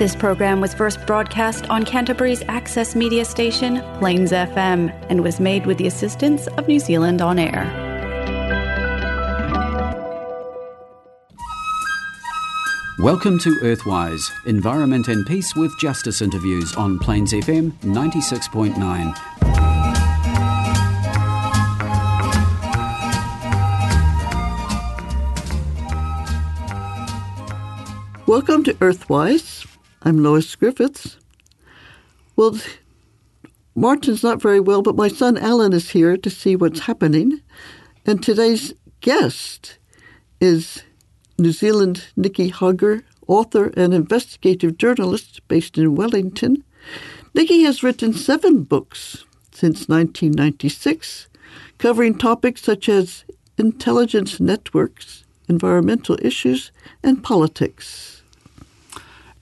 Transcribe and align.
This 0.00 0.16
program 0.16 0.62
was 0.62 0.72
first 0.72 1.06
broadcast 1.06 1.68
on 1.68 1.84
Canterbury's 1.84 2.42
access 2.48 2.96
media 2.96 3.22
station, 3.22 3.82
Plains 3.98 4.32
FM, 4.32 4.90
and 5.10 5.22
was 5.22 5.38
made 5.38 5.66
with 5.66 5.76
the 5.76 5.86
assistance 5.86 6.46
of 6.56 6.66
New 6.66 6.78
Zealand 6.78 7.20
On 7.20 7.38
Air. 7.38 7.66
Welcome 13.00 13.38
to 13.40 13.50
Earthwise, 13.56 14.26
Environment 14.46 15.08
and 15.08 15.26
Peace 15.26 15.54
with 15.54 15.78
Justice 15.78 16.22
interviews 16.22 16.74
on 16.76 16.98
Plains 16.98 17.34
FM 17.34 17.72
96.9. 17.82 19.14
Welcome 28.26 28.64
to 28.64 28.72
Earthwise. 28.72 29.69
I'm 30.02 30.22
Lois 30.22 30.56
Griffiths. 30.56 31.18
Well, 32.34 32.58
Martin's 33.74 34.22
not 34.22 34.40
very 34.40 34.58
well, 34.58 34.80
but 34.80 34.96
my 34.96 35.08
son 35.08 35.36
Alan 35.36 35.74
is 35.74 35.90
here 35.90 36.16
to 36.16 36.30
see 36.30 36.56
what's 36.56 36.80
happening. 36.80 37.42
And 38.06 38.22
today's 38.22 38.72
guest 39.02 39.76
is 40.40 40.84
New 41.38 41.52
Zealand 41.52 42.06
Nicky 42.16 42.50
Hogger, 42.50 43.02
author 43.26 43.74
and 43.76 43.92
investigative 43.92 44.78
journalist 44.78 45.46
based 45.48 45.76
in 45.76 45.94
Wellington. 45.94 46.64
Nicky 47.34 47.62
has 47.64 47.82
written 47.82 48.14
seven 48.14 48.62
books 48.62 49.24
since 49.52 49.86
1996, 49.86 51.28
covering 51.76 52.16
topics 52.16 52.62
such 52.62 52.88
as 52.88 53.24
intelligence 53.58 54.40
networks, 54.40 55.24
environmental 55.46 56.16
issues, 56.22 56.72
and 57.02 57.22
politics. 57.22 58.19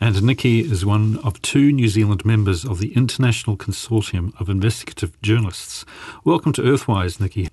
And 0.01 0.23
Nicky 0.23 0.61
is 0.61 0.87
one 0.87 1.19
of 1.25 1.43
two 1.43 1.73
New 1.73 1.89
Zealand 1.89 2.25
members 2.25 2.65
of 2.65 2.79
the 2.79 2.95
International 2.95 3.57
Consortium 3.57 4.33
of 4.41 4.49
Investigative 4.49 5.21
Journalists. 5.23 5.85
Welcome 6.25 6.53
to 6.53 6.63
Earthwise, 6.63 7.21
Nicky. 7.21 7.49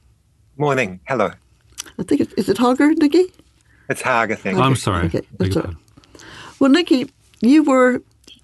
Morning. 0.56 1.00
Hello. 1.08 1.32
I 1.98 2.04
think 2.04 2.22
it, 2.22 2.34
is 2.38 2.48
it 2.48 2.58
Hogger, 2.58 2.96
Nicky? 2.98 3.34
It's 3.90 4.02
Hager, 4.02 4.36
thank 4.36 4.58
you. 4.58 4.64
I'm 4.64 4.76
sorry. 4.76 5.08
Okay, 5.08 5.22
that's. 5.38 5.58
Well, 6.60 6.70
Nicky, 6.70 7.10
you 7.42 7.64
were 7.64 8.02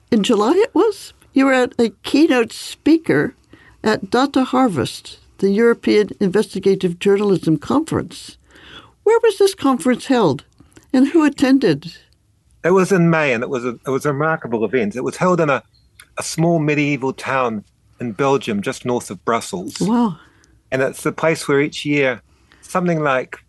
in 0.10 0.24
July. 0.24 0.54
It 0.56 0.74
was 0.74 1.14
you 1.34 1.46
were 1.46 1.54
at 1.54 1.80
a 1.80 1.92
keynote 2.04 2.52
speaker 2.52 3.36
at 3.84 4.10
Data 4.10 4.44
Harvest, 4.44 5.20
the 5.38 5.50
European 5.50 6.10
Investigative 6.20 7.00
Journalism 7.00 7.58
Conference. 7.58 8.38
Where 9.04 9.20
was 9.24 9.38
this 9.38 9.56
conference 9.56 10.08
held, 10.08 10.44
and 10.92 11.10
who 11.10 11.24
attended? 11.24 11.96
It 12.64 12.72
was 12.72 12.92
in 12.92 13.10
May, 13.10 13.34
and 13.34 13.44
it 13.44 13.50
was 13.50 13.66
a 13.66 13.80
it 13.86 13.90
was 13.90 14.06
a 14.06 14.14
remarkable 14.14 14.64
event. 14.66 14.96
It 14.96 15.04
was 15.04 15.18
held 15.18 15.42
in 15.42 15.50
a, 15.50 15.64
a 16.18 16.24
small 16.24 16.60
medieval 16.60 17.14
town 17.14 17.64
in 18.00 18.12
Belgium, 18.12 18.62
just 18.62 18.86
north 18.86 19.10
of 19.10 19.24
Brussels. 19.26 19.80
Wow! 19.80 20.18
And 20.72 20.82
it's 20.82 21.04
the 21.04 21.12
place 21.12 21.48
where 21.48 21.60
each 21.62 21.86
year 21.86 22.22
something 22.62 23.02
like 23.02 23.40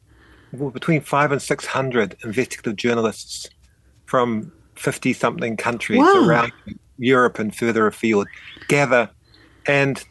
well, 0.52 0.70
between 0.70 1.00
five 1.00 1.30
and 1.32 1.40
six 1.40 1.66
hundred 1.66 2.16
investigative 2.24 2.76
journalists 2.76 3.48
from 4.06 4.50
fifty 4.76 5.12
something 5.12 5.56
countries 5.56 5.98
Wow. 6.00 6.26
around 6.26 6.52
Europe 6.98 7.38
and 7.38 7.54
further 7.54 7.86
afield 7.86 8.26
gather 8.68 9.08
and 9.66 10.02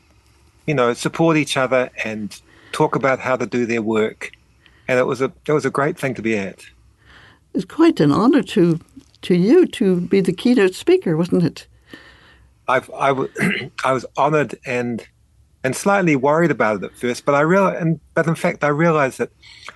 you 0.67 0.73
know 0.73 0.93
support 0.93 1.37
each 1.37 1.57
other 1.57 1.89
and 2.03 2.39
talk 2.71 2.95
about 2.95 3.19
how 3.19 3.35
to 3.35 3.45
do 3.45 3.65
their 3.65 3.81
work. 3.81 4.31
And 4.87 4.99
it 4.99 5.05
was 5.05 5.21
a 5.21 5.31
it 5.47 5.53
was 5.53 5.65
a 5.65 5.69
great 5.71 5.97
thing 5.97 6.13
to 6.15 6.21
be 6.21 6.37
at. 6.37 6.63
It's 7.53 7.65
quite 7.65 7.99
an 7.99 8.11
honor 8.11 8.43
to 8.43 8.79
to 9.23 9.35
you 9.35 9.65
to 9.67 10.01
be 10.01 10.21
the 10.21 10.33
keynote 10.33 10.75
speaker, 10.75 11.17
wasn't 11.17 11.43
it? 11.43 11.67
I've, 12.67 12.89
I, 12.91 13.09
w- 13.09 13.31
I 13.83 13.93
was 13.93 14.05
honored 14.17 14.55
and 14.65 15.05
and 15.63 15.75
slightly 15.75 16.15
worried 16.15 16.51
about 16.51 16.77
it 16.77 16.85
at 16.85 16.97
first, 16.97 17.25
but 17.25 17.35
I 17.35 17.41
realized, 17.41 17.81
and 17.81 17.99
but 18.15 18.27
in 18.27 18.35
fact, 18.35 18.63
I 18.63 18.69
realized 18.69 19.19
that 19.19 19.31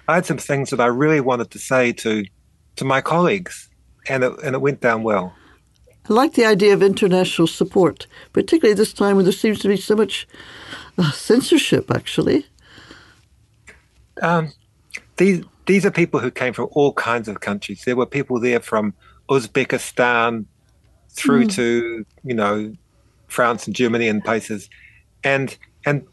I 0.08 0.16
had 0.16 0.26
some 0.26 0.38
things 0.40 0.72
that 0.72 0.80
I 0.82 0.88
really 0.88 1.22
wanted 1.22 1.52
to 1.52 1.60
say 1.60 1.94
to 1.94 2.26
to 2.78 2.86
my 2.86 3.02
colleagues, 3.02 3.70
and 4.10 4.24
it 4.24 4.34
and 4.44 4.56
it 4.56 4.62
went 4.62 4.82
down 4.82 5.04
well. 5.04 5.34
I 6.10 6.14
like 6.14 6.34
the 6.34 6.46
idea 6.46 6.74
of 6.74 6.84
international 6.84 7.48
support, 7.48 8.08
particularly 8.34 8.76
this 8.76 8.94
time 8.94 9.16
when 9.16 9.26
there 9.26 9.32
seems 9.34 9.60
to 9.60 9.68
be 9.68 9.78
so 9.78 9.96
much 9.96 10.28
uh, 10.98 11.12
censorship. 11.12 11.92
Actually, 11.92 12.46
Um, 14.22 14.54
these 15.18 15.44
these 15.66 15.86
are 15.86 15.92
people 15.92 16.20
who 16.20 16.32
came 16.32 16.54
from 16.54 16.70
all 16.72 16.94
kinds 16.94 17.28
of 17.28 17.40
countries. 17.42 17.84
There 17.86 17.96
were 17.96 18.06
people 18.08 18.40
there 18.40 18.60
from 18.60 18.94
Uzbekistan 19.30 20.46
through 21.10 21.44
hmm. 21.44 21.50
to 21.50 22.06
you 22.24 22.34
know 22.34 22.74
France 23.28 23.68
and 23.68 23.76
Germany 23.76 24.08
and 24.08 24.24
places, 24.24 24.70
and 25.24 25.58
and 25.86 26.06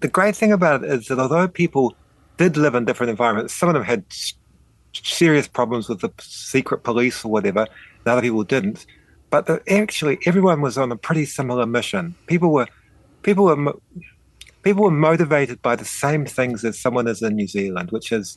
the 0.00 0.08
great 0.08 0.36
thing 0.36 0.52
about 0.52 0.84
it 0.84 0.90
is 0.90 1.06
that 1.08 1.18
although 1.18 1.48
people 1.48 1.96
did 2.36 2.56
live 2.56 2.74
in 2.74 2.84
different 2.84 3.10
environments, 3.10 3.54
some 3.54 3.68
of 3.68 3.74
them 3.74 3.84
had 3.84 4.04
serious 4.92 5.48
problems 5.48 5.88
with 5.88 6.00
the 6.00 6.10
secret 6.20 6.82
police 6.82 7.24
or 7.24 7.30
whatever, 7.30 7.60
and 7.60 8.06
other 8.06 8.22
people 8.22 8.44
didn't. 8.44 8.86
But 9.30 9.46
the, 9.46 9.62
actually, 9.70 10.18
everyone 10.26 10.60
was 10.60 10.78
on 10.78 10.92
a 10.92 10.96
pretty 10.96 11.24
similar 11.24 11.66
mission. 11.66 12.14
People 12.26 12.52
were 12.52 12.68
people 13.22 13.44
were 13.44 13.74
people 14.62 14.84
were 14.84 14.90
motivated 14.90 15.60
by 15.62 15.76
the 15.76 15.84
same 15.84 16.26
things 16.26 16.64
as 16.64 16.78
someone 16.78 17.06
is 17.06 17.22
in 17.22 17.36
New 17.36 17.46
Zealand, 17.46 17.90
which 17.90 18.12
is 18.12 18.36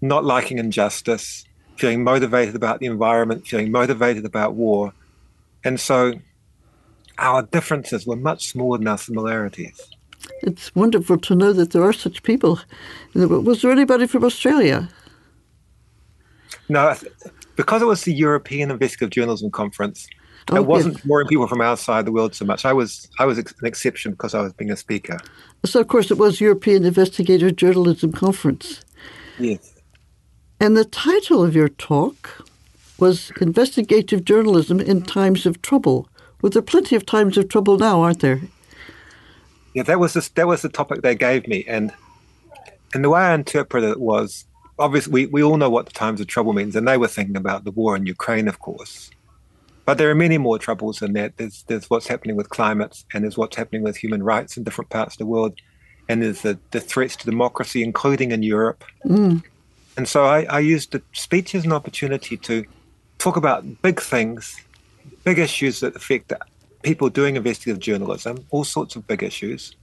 not 0.00 0.24
liking 0.24 0.58
injustice, 0.58 1.44
feeling 1.76 2.04
motivated 2.04 2.54
about 2.54 2.80
the 2.80 2.86
environment, 2.86 3.46
feeling 3.46 3.70
motivated 3.70 4.24
about 4.24 4.54
war. 4.54 4.92
And 5.64 5.78
so 5.80 6.14
our 7.18 7.42
differences 7.42 8.06
were 8.06 8.16
much 8.16 8.48
smaller 8.48 8.78
than 8.78 8.88
our 8.88 8.98
similarities. 8.98 9.80
it's 10.42 10.74
wonderful 10.74 11.18
to 11.18 11.34
know 11.34 11.52
that 11.52 11.70
there 11.72 11.82
are 11.82 11.92
such 11.92 12.22
people. 12.22 12.58
Was 13.14 13.62
there 13.62 13.70
anybody 13.70 14.06
from 14.06 14.24
Australia? 14.24 14.88
No, 16.68 16.94
because 17.56 17.82
it 17.82 17.86
was 17.86 18.02
the 18.04 18.12
European 18.14 18.70
Investigative 18.70 19.10
Journalism 19.10 19.50
Conference, 19.50 20.06
Oh, 20.50 20.56
it 20.56 20.66
wasn't 20.66 21.00
yes. 21.04 21.28
people 21.28 21.46
from 21.48 21.62
outside 21.62 22.04
the 22.04 22.12
world 22.12 22.34
so 22.34 22.44
much. 22.44 22.66
I 22.66 22.72
was 22.74 23.08
I 23.18 23.24
was 23.24 23.38
an 23.38 23.46
exception 23.62 24.12
because 24.12 24.34
I 24.34 24.42
was 24.42 24.52
being 24.52 24.70
a 24.70 24.76
speaker. 24.76 25.18
So, 25.64 25.80
of 25.80 25.88
course, 25.88 26.10
it 26.10 26.18
was 26.18 26.38
European 26.38 26.84
Investigative 26.84 27.56
Journalism 27.56 28.12
Conference. 28.12 28.82
Yes. 29.38 29.72
And 30.64 30.78
the 30.78 30.86
title 30.86 31.44
of 31.44 31.54
your 31.54 31.68
talk 31.68 32.48
was 32.98 33.30
Investigative 33.38 34.24
Journalism 34.24 34.80
in 34.80 35.02
Times 35.02 35.44
of 35.44 35.60
Trouble. 35.60 36.08
Well, 36.40 36.48
there 36.48 36.60
are 36.60 36.62
plenty 36.62 36.96
of 36.96 37.04
times 37.04 37.36
of 37.36 37.50
trouble 37.50 37.76
now, 37.76 38.00
aren't 38.00 38.20
there? 38.20 38.40
Yeah, 39.74 39.82
that 39.82 40.00
was 40.00 40.14
the, 40.14 40.26
that 40.36 40.46
was 40.46 40.62
the 40.62 40.70
topic 40.70 41.02
they 41.02 41.16
gave 41.16 41.46
me, 41.46 41.66
and 41.68 41.92
and 42.94 43.04
the 43.04 43.10
way 43.10 43.20
I 43.20 43.34
interpreted 43.34 43.90
it 43.90 44.00
was 44.00 44.46
obviously 44.78 45.12
we, 45.12 45.26
we 45.26 45.42
all 45.42 45.58
know 45.58 45.68
what 45.68 45.84
the 45.84 45.92
times 45.92 46.18
of 46.22 46.28
trouble 46.28 46.54
means, 46.54 46.74
and 46.74 46.88
they 46.88 46.96
were 46.96 47.08
thinking 47.08 47.36
about 47.36 47.64
the 47.64 47.70
war 47.70 47.94
in 47.94 48.06
Ukraine, 48.06 48.48
of 48.48 48.60
course. 48.60 49.10
But 49.84 49.98
there 49.98 50.10
are 50.10 50.14
many 50.14 50.38
more 50.38 50.58
troubles 50.58 51.00
than 51.00 51.12
that. 51.12 51.36
There's 51.36 51.64
there's 51.64 51.90
what's 51.90 52.06
happening 52.06 52.36
with 52.36 52.48
climate, 52.48 53.04
and 53.12 53.22
there's 53.22 53.36
what's 53.36 53.56
happening 53.56 53.82
with 53.82 53.98
human 53.98 54.22
rights 54.22 54.56
in 54.56 54.64
different 54.64 54.88
parts 54.88 55.16
of 55.16 55.18
the 55.18 55.26
world, 55.26 55.58
and 56.08 56.22
there's 56.22 56.40
the, 56.40 56.58
the 56.70 56.80
threats 56.80 57.16
to 57.16 57.26
democracy, 57.26 57.82
including 57.82 58.30
in 58.30 58.42
Europe. 58.42 58.82
Mm. 59.04 59.42
And 59.96 60.08
so 60.08 60.24
I, 60.24 60.42
I 60.44 60.58
used 60.60 60.92
the 60.92 61.02
speech 61.12 61.54
as 61.54 61.64
an 61.64 61.72
opportunity 61.72 62.36
to 62.38 62.64
talk 63.18 63.36
about 63.36 63.82
big 63.82 64.00
things, 64.00 64.60
big 65.22 65.38
issues 65.38 65.80
that 65.80 65.94
affect 65.94 66.32
people 66.82 67.08
doing 67.08 67.36
investigative 67.36 67.80
journalism, 67.80 68.44
all 68.50 68.64
sorts 68.64 68.96
of 68.96 69.06
big 69.06 69.22
issues, 69.22 69.76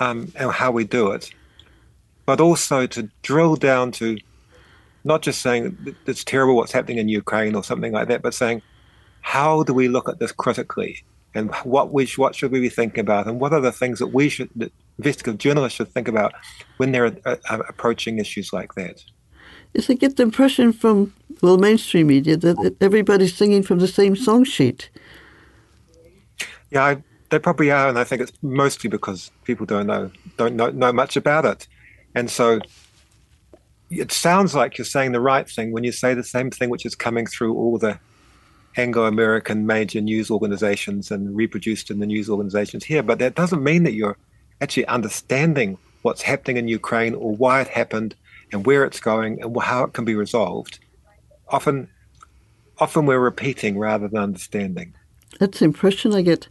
um, 0.00 0.32
and 0.36 0.50
how 0.50 0.70
we 0.70 0.84
do 0.84 1.12
it, 1.12 1.30
but 2.26 2.40
also 2.40 2.86
to 2.86 3.08
drill 3.22 3.56
down 3.56 3.92
to 3.92 4.18
not 5.04 5.22
just 5.22 5.42
saying 5.42 5.76
"Th- 5.84 5.96
it's 6.06 6.24
terrible 6.24 6.56
what's 6.56 6.72
happening 6.72 6.98
in 6.98 7.08
Ukraine 7.08 7.54
or 7.54 7.64
something 7.64 7.92
like 7.92 8.08
that, 8.08 8.22
but 8.22 8.34
saying 8.34 8.62
how 9.20 9.62
do 9.62 9.72
we 9.72 9.88
look 9.88 10.08
at 10.08 10.18
this 10.18 10.32
critically, 10.32 11.02
and 11.34 11.54
what 11.64 11.92
we 11.92 12.06
what 12.16 12.34
should 12.34 12.52
we 12.52 12.60
be 12.60 12.68
thinking 12.68 13.00
about, 13.00 13.26
and 13.26 13.40
what 13.40 13.52
are 13.52 13.60
the 13.60 13.72
things 13.72 13.98
that 13.98 14.08
we 14.08 14.28
should 14.28 14.50
that 14.56 14.72
investigative 14.98 15.38
journalists 15.38 15.76
should 15.76 15.88
think 15.88 16.08
about 16.08 16.34
when 16.76 16.92
they're 16.92 17.06
uh, 17.24 17.36
uh, 17.50 17.58
approaching 17.68 18.18
issues 18.18 18.52
like 18.52 18.74
that. 18.74 19.02
Yes, 19.74 19.88
I 19.88 19.94
get 19.94 20.16
the 20.16 20.22
impression 20.22 20.72
from, 20.72 21.14
well, 21.40 21.58
mainstream 21.58 22.08
media 22.08 22.36
that 22.36 22.56
that 22.62 22.82
everybody's 22.82 23.34
singing 23.34 23.62
from 23.62 23.78
the 23.78 23.88
same 23.88 24.16
song 24.16 24.44
sheet. 24.44 24.90
Yeah, 26.70 26.84
I, 26.84 27.02
they 27.30 27.38
probably 27.38 27.70
are, 27.70 27.88
and 27.88 27.98
I 27.98 28.04
think 28.04 28.22
it's 28.22 28.32
mostly 28.42 28.88
because 28.90 29.30
people 29.44 29.66
don't 29.66 29.86
know 29.86 30.10
don't 30.36 30.56
know, 30.56 30.70
know 30.70 30.92
much 30.92 31.16
about 31.16 31.44
it, 31.44 31.66
and 32.14 32.30
so 32.30 32.60
it 33.90 34.10
sounds 34.10 34.54
like 34.54 34.78
you're 34.78 34.84
saying 34.84 35.12
the 35.12 35.20
right 35.20 35.48
thing 35.48 35.72
when 35.72 35.84
you 35.84 35.92
say 35.92 36.14
the 36.14 36.24
same 36.24 36.50
thing, 36.50 36.70
which 36.70 36.86
is 36.86 36.94
coming 36.94 37.26
through 37.26 37.54
all 37.54 37.78
the 37.78 37.98
Anglo-American 38.76 39.66
major 39.66 40.00
news 40.00 40.30
organizations 40.30 41.10
and 41.10 41.36
reproduced 41.36 41.90
in 41.90 41.98
the 41.98 42.06
news 42.06 42.30
organizations 42.30 42.84
here. 42.84 43.02
But 43.02 43.18
that 43.18 43.34
doesn't 43.34 43.62
mean 43.62 43.82
that 43.82 43.92
you're 43.92 44.16
actually 44.62 44.86
understanding 44.86 45.76
what's 46.02 46.22
happening 46.22 46.56
in 46.56 46.68
Ukraine 46.68 47.14
or 47.14 47.36
why 47.36 47.60
it 47.60 47.68
happened 47.68 48.14
and 48.52 48.66
where 48.66 48.84
it's 48.84 49.00
going 49.00 49.42
and 49.42 49.56
how 49.60 49.84
it 49.84 49.92
can 49.92 50.04
be 50.04 50.14
resolved. 50.14 50.78
Often, 51.48 51.88
often 52.78 53.06
we're 53.06 53.18
repeating 53.18 53.78
rather 53.78 54.08
than 54.08 54.22
understanding. 54.22 54.94
That's 55.38 55.58
the 55.58 55.64
impression 55.64 56.14
I 56.14 56.22
get. 56.22 56.48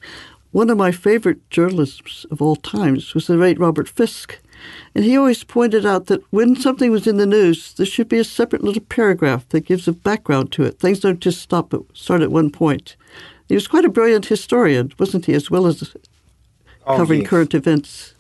One 0.51 0.69
of 0.69 0.77
my 0.77 0.92
favorite 0.92 1.50
journalists 1.50 2.25
of 2.30 2.42
all 2.42 2.56
times 2.57 3.13
was 3.13 3.27
the 3.27 3.36
late 3.38 3.59
Robert 3.59 3.88
Fisk. 3.88 4.38
And 4.94 5.06
he 5.06 5.18
always 5.18 5.44
pointed 5.44 5.86
out 5.86 6.07
that 6.07 6.21
when 6.31 6.56
something 6.56 6.92
was 6.92 7.07
in 7.07 7.18
the 7.18 7.25
news, 7.25 7.74
there 7.74 7.86
should 7.86 8.09
be 8.09 8.19
a 8.19 8.24
separate 8.24 8.63
little 8.63 8.83
paragraph 8.83 9.48
that 9.50 9.65
gives 9.65 9.88
a 9.88 9.94
background 9.94 10.51
to 10.51 10.63
it. 10.63 10.77
Things 10.80 11.00
don't 11.00 11.19
just 11.19 11.42
stop 11.42 11.74
at, 11.74 11.80
start 11.94 12.21
at 12.21 12.31
one 12.31 12.51
point. 12.51 12.95
He 13.48 13.56
was 13.56 13.68
quite 13.68 13.86
a 13.86 13.89
brilliant 13.89 14.25
historian, 14.25 14.92
wasn't 15.00 15.25
he, 15.25 15.33
as 15.33 15.50
well 15.50 15.65
as 15.68 15.95
Oh, 16.88 16.98
covering 16.98 17.21
yes. 17.21 17.30
current 17.30 17.53
events. 17.53 18.15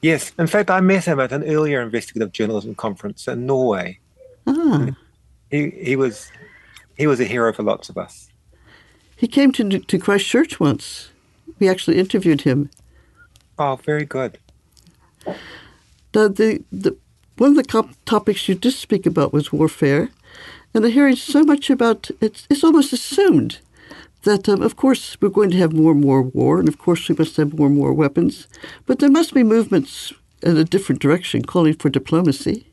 Yes, 0.00 0.32
in 0.38 0.46
fact, 0.46 0.70
I 0.70 0.80
met 0.80 1.04
him 1.06 1.18
at 1.20 1.32
an 1.32 1.42
earlier 1.44 1.80
investigative 1.82 2.32
journalism 2.32 2.74
conference 2.74 3.26
in 3.26 3.46
Norway. 3.46 3.98
Ah, 4.46 4.86
He 5.50 5.70
he 5.70 5.96
was 5.96 6.30
he 6.96 7.06
was 7.06 7.20
a 7.20 7.24
hero 7.24 7.52
for 7.52 7.62
lots 7.64 7.88
of 7.88 7.96
us. 7.98 8.28
he 9.16 9.26
came 9.26 9.52
to 9.52 9.78
to 9.80 9.98
Christchurch 9.98 10.60
once. 10.60 11.10
We 11.58 11.68
actually 11.68 11.98
interviewed 11.98 12.42
him. 12.42 12.70
Oh, 13.58 13.76
very 13.84 14.04
good. 14.04 14.38
Now, 16.14 16.28
the, 16.28 16.62
the 16.72 16.96
one 17.36 17.50
of 17.50 17.56
the 17.56 17.64
cop- 17.64 17.90
topics 18.04 18.48
you 18.48 18.54
did 18.54 18.72
speak 18.72 19.06
about 19.06 19.32
was 19.32 19.52
warfare, 19.52 20.10
and 20.74 20.84
I'm 20.84 20.92
hearing 20.92 21.16
so 21.16 21.42
much 21.42 21.70
about 21.70 22.10
it's. 22.20 22.46
It's 22.50 22.64
almost 22.64 22.92
assumed 22.92 23.58
that, 24.22 24.48
um, 24.48 24.62
of 24.62 24.76
course, 24.76 25.16
we're 25.20 25.28
going 25.28 25.50
to 25.50 25.56
have 25.58 25.72
more 25.72 25.92
and 25.92 26.00
more 26.00 26.22
war, 26.22 26.58
and 26.58 26.68
of 26.68 26.78
course, 26.78 27.08
we 27.08 27.14
must 27.14 27.36
have 27.36 27.56
more 27.56 27.68
and 27.68 27.76
more 27.76 27.92
weapons, 27.92 28.48
but 28.86 28.98
there 28.98 29.10
must 29.10 29.34
be 29.34 29.42
movements 29.42 30.12
in 30.42 30.56
a 30.56 30.64
different 30.64 31.00
direction, 31.00 31.42
calling 31.42 31.74
for 31.74 31.88
diplomacy. 31.88 32.72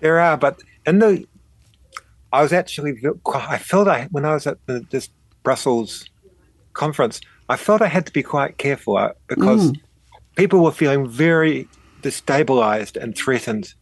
There 0.00 0.18
are, 0.18 0.36
but 0.36 0.62
in 0.86 0.98
the, 0.98 1.26
I 2.32 2.42
was 2.42 2.52
actually, 2.52 3.00
I 3.34 3.58
felt 3.58 3.88
I 3.88 4.08
when 4.10 4.24
I 4.24 4.34
was 4.34 4.46
at 4.46 4.58
the, 4.66 4.84
this 4.90 5.08
Brussels 5.42 6.08
conference, 6.74 7.20
I 7.48 7.56
felt 7.56 7.80
I 7.80 7.88
had 7.88 8.06
to 8.06 8.12
be 8.12 8.22
quite 8.22 8.58
careful 8.58 8.96
uh, 8.96 9.12
because 9.28 9.72
people 10.36 10.62
were 10.62 10.72
feeling 10.72 11.08
very 11.08 11.68
destabilized 12.02 13.00
and 13.00 13.16
threatened 13.16 13.74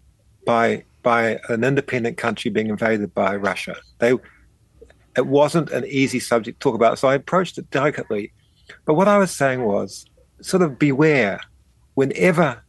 by 0.46 0.84
by 1.02 1.38
an 1.48 1.64
independent 1.64 2.16
country 2.16 2.50
being 2.50 2.68
invaded 2.68 3.12
by 3.14 3.36
Russia. 3.36 3.76
They, 3.98 4.14
it 5.16 5.26
wasn't 5.26 5.70
an 5.70 5.84
easy 5.86 6.20
subject 6.20 6.60
to 6.60 6.62
talk 6.62 6.74
about, 6.74 6.98
so 6.98 7.08
I 7.08 7.14
approached 7.14 7.58
it 7.58 7.70
delicately. 7.70 8.32
But 8.84 8.94
what 8.94 9.08
I 9.08 9.18
was 9.18 9.30
saying 9.30 9.64
was, 9.64 10.06
sort 10.40 10.62
of 10.62 10.78
beware, 10.78 11.40
whenever 11.94 12.62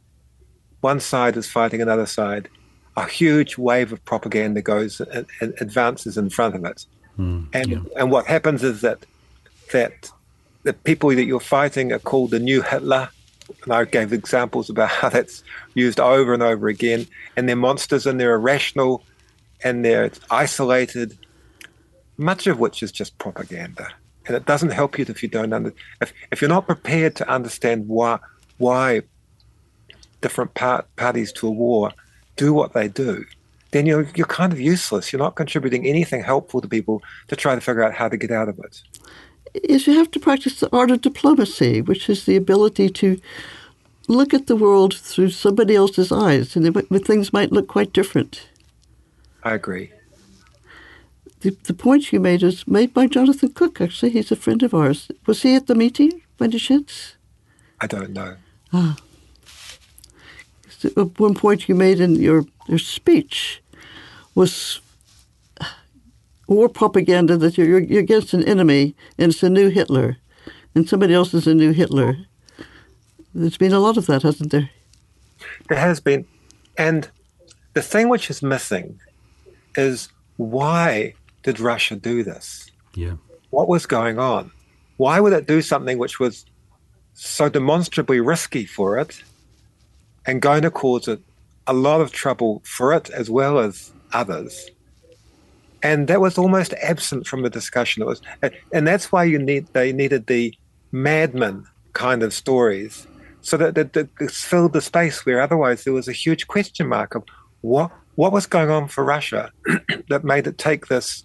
one 0.82 1.00
side 1.00 1.36
is 1.38 1.48
fighting 1.48 1.82
another 1.82 2.06
side, 2.06 2.50
a 2.98 3.08
huge 3.08 3.58
wave 3.58 3.92
of 3.92 4.04
propaganda 4.06 4.62
goes 4.62 5.02
and, 5.02 5.26
and 5.42 5.54
advances 5.60 6.18
in 6.18 6.30
front 6.30 6.56
of 6.56 6.64
it. 6.66 6.86
Hmm, 7.16 7.44
and 7.54 7.90
and 7.98 8.12
what 8.12 8.26
happens 8.28 8.64
is 8.64 8.82
that 8.82 9.06
that 9.72 10.12
the 10.64 10.74
people 10.74 11.10
that 11.10 11.26
you're 11.26 11.40
fighting 11.40 11.94
are 11.94 12.00
called 12.00 12.32
the 12.32 12.40
new 12.40 12.62
Hitler. 12.62 13.10
And 13.64 13.74
I 13.74 13.86
gave 13.86 14.12
examples 14.12 14.70
about 14.70 14.90
how 14.90 15.10
that's 15.10 15.44
used 15.76 16.00
over 16.00 16.34
and 16.34 16.42
over 16.42 16.68
again. 16.68 17.08
And 17.38 17.48
they're 17.48 17.56
monsters 17.56 18.06
and 18.08 18.20
they're 18.20 18.34
irrational 18.34 19.04
and 19.64 19.86
they're 19.86 20.12
isolated, 20.32 21.18
much 22.18 22.48
of 22.48 22.60
which 22.60 22.84
is 22.84 22.92
just 22.92 23.18
propaganda. 23.18 23.90
And 24.28 24.36
it 24.36 24.46
doesn't 24.46 24.72
help 24.72 24.98
you 24.98 25.06
if 25.08 25.22
you 25.22 25.30
don't 25.30 25.54
under 25.54 25.74
if, 26.02 26.14
if 26.32 26.42
you're 26.42 26.50
not 26.50 26.66
prepared 26.66 27.16
to 27.18 27.30
understand 27.30 27.88
why 27.88 28.20
why 28.58 29.02
different 30.22 30.54
part, 30.54 30.84
parties 30.96 31.32
to 31.34 31.48
a 31.48 31.52
war 31.52 31.92
do 32.36 32.54
what 32.54 32.74
they 32.74 32.88
do, 32.88 33.26
then 33.72 33.86
you're 33.86 34.08
you're 34.16 34.26
kind 34.26 34.52
of 34.52 34.60
useless. 34.60 35.12
You're 35.12 35.22
not 35.22 35.36
contributing 35.36 35.86
anything 35.86 36.24
helpful 36.24 36.62
to 36.62 36.68
people 36.68 37.04
to 37.28 37.36
try 37.36 37.54
to 37.56 37.62
figure 37.62 37.84
out 37.84 37.94
how 37.94 38.08
to 38.08 38.18
get 38.18 38.32
out 38.32 38.50
of 38.50 38.58
it. 38.60 38.82
Is 39.54 39.88
you 39.88 39.94
have 39.94 40.12
to 40.12 40.20
practice 40.20 40.60
the 40.60 40.76
art 40.76 40.92
of 40.92 41.02
diplomacy, 41.02 41.82
which 41.82 42.10
is 42.10 42.26
the 42.26 42.36
ability 42.36 42.90
to 42.90 43.20
look 44.08 44.34
at 44.34 44.48
the 44.48 44.56
world 44.56 44.94
through 44.96 45.30
somebody 45.30 45.76
else's 45.76 46.12
eyes, 46.12 46.56
and 46.56 46.66
then 46.66 47.00
things 47.00 47.32
might 47.32 47.52
look 47.52 47.68
quite 47.68 47.94
different. 47.94 48.48
I 49.44 49.54
agree. 49.54 49.92
The, 51.46 51.56
the 51.66 51.76
point 51.76 52.12
you 52.12 52.20
made 52.20 52.42
is 52.42 52.68
made 52.68 52.92
by 52.92 53.06
Jonathan 53.06 53.54
Cook, 53.54 53.80
actually. 53.80 54.10
He's 54.10 54.32
a 54.32 54.36
friend 54.36 54.64
of 54.64 54.74
ours. 54.74 55.12
Was 55.28 55.44
he 55.44 55.54
at 55.54 55.68
the 55.68 55.76
meeting 55.76 56.24
by 56.40 56.46
any 56.46 56.58
chance? 56.58 57.18
I 57.80 57.86
don't 57.86 58.14
know. 58.14 58.38
Uh, 58.74 58.96
One 61.18 61.36
point 61.36 61.70
you 61.70 61.76
made 61.76 62.00
in 62.00 62.16
your, 62.16 62.46
your 62.68 62.80
speech 62.80 63.62
was 64.34 64.82
war 66.48 66.68
propaganda 66.68 67.38
that 67.38 67.60
you're, 67.60 67.80
you're 67.80 68.00
against 68.00 68.34
an 68.34 68.44
enemy 68.46 68.96
and 69.20 69.32
it's 69.32 69.44
a 69.44 69.50
new 69.50 69.70
Hitler, 69.70 70.18
and 70.74 70.90
somebody 70.90 71.14
else 71.14 71.32
is 71.36 71.46
a 71.46 71.54
new 71.54 71.74
Hitler. 71.74 72.18
There's 73.36 73.60
been 73.60 73.72
a 73.72 73.80
lot 73.80 73.98
of 73.98 74.08
that, 74.08 74.24
hasn't 74.24 74.50
there? 74.50 74.72
There 75.70 75.78
has 75.78 76.00
been. 76.00 76.26
And 76.76 77.08
the 77.74 77.84
thing 77.84 78.10
which 78.10 78.32
is 78.32 78.42
missing 78.42 79.00
is 79.76 80.10
why 80.38 81.14
did 81.46 81.60
Russia 81.60 81.96
do 81.96 82.24
this? 82.24 82.66
Yeah. 82.96 83.14
What 83.52 83.70
was 83.70 83.86
going 83.86 84.18
on? 84.18 84.52
Why 84.98 85.20
would 85.20 85.32
it 85.32 85.46
do 85.48 85.62
something 85.62 86.00
which 86.00 86.20
was 86.20 86.44
so 87.14 87.50
demonstrably 87.50 88.20
risky 88.20 88.66
for 88.66 88.98
it 88.98 89.22
and 90.26 90.42
going 90.42 90.64
to 90.64 90.72
cause 90.72 91.08
it 91.08 91.22
a 91.68 91.74
lot 91.74 92.02
of 92.02 92.12
trouble 92.12 92.64
for 92.66 92.94
it 92.94 93.12
as 93.12 93.30
well 93.30 93.60
as 93.60 93.94
others? 94.12 94.72
And 95.84 96.08
that 96.08 96.20
was 96.20 96.40
almost 96.40 96.74
absent 96.82 97.28
from 97.28 97.44
the 97.44 97.50
discussion. 97.50 98.02
It 98.02 98.08
was, 98.08 98.22
and 98.74 98.88
that's 98.88 99.12
why 99.12 99.24
you 99.24 99.38
need 99.38 99.68
they 99.74 99.94
needed 99.94 100.26
the 100.26 100.52
madman 100.92 101.68
kind 101.94 102.24
of 102.24 102.34
stories, 102.34 103.06
so 103.42 103.56
that 103.58 103.76
that, 103.76 103.94
that 103.94 104.32
filled 104.32 104.74
the 104.74 104.82
space 104.82 105.24
where 105.28 105.42
otherwise 105.42 105.84
there 105.84 105.94
was 105.94 106.08
a 106.08 106.12
huge 106.24 106.48
question 106.48 106.88
mark 106.88 107.14
of 107.14 107.24
what 107.62 107.92
what 108.16 108.32
was 108.32 108.48
going 108.48 108.72
on 108.72 108.88
for 108.88 109.04
Russia 109.04 109.52
that 110.10 110.24
made 110.24 110.48
it 110.48 110.58
take 110.58 110.88
this, 110.88 111.24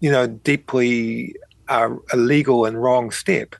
you 0.00 0.10
know, 0.10 0.26
deeply 0.26 1.34
uh, 1.68 1.90
illegal 2.12 2.64
and 2.64 2.82
wrong 2.82 3.10
step. 3.10 3.54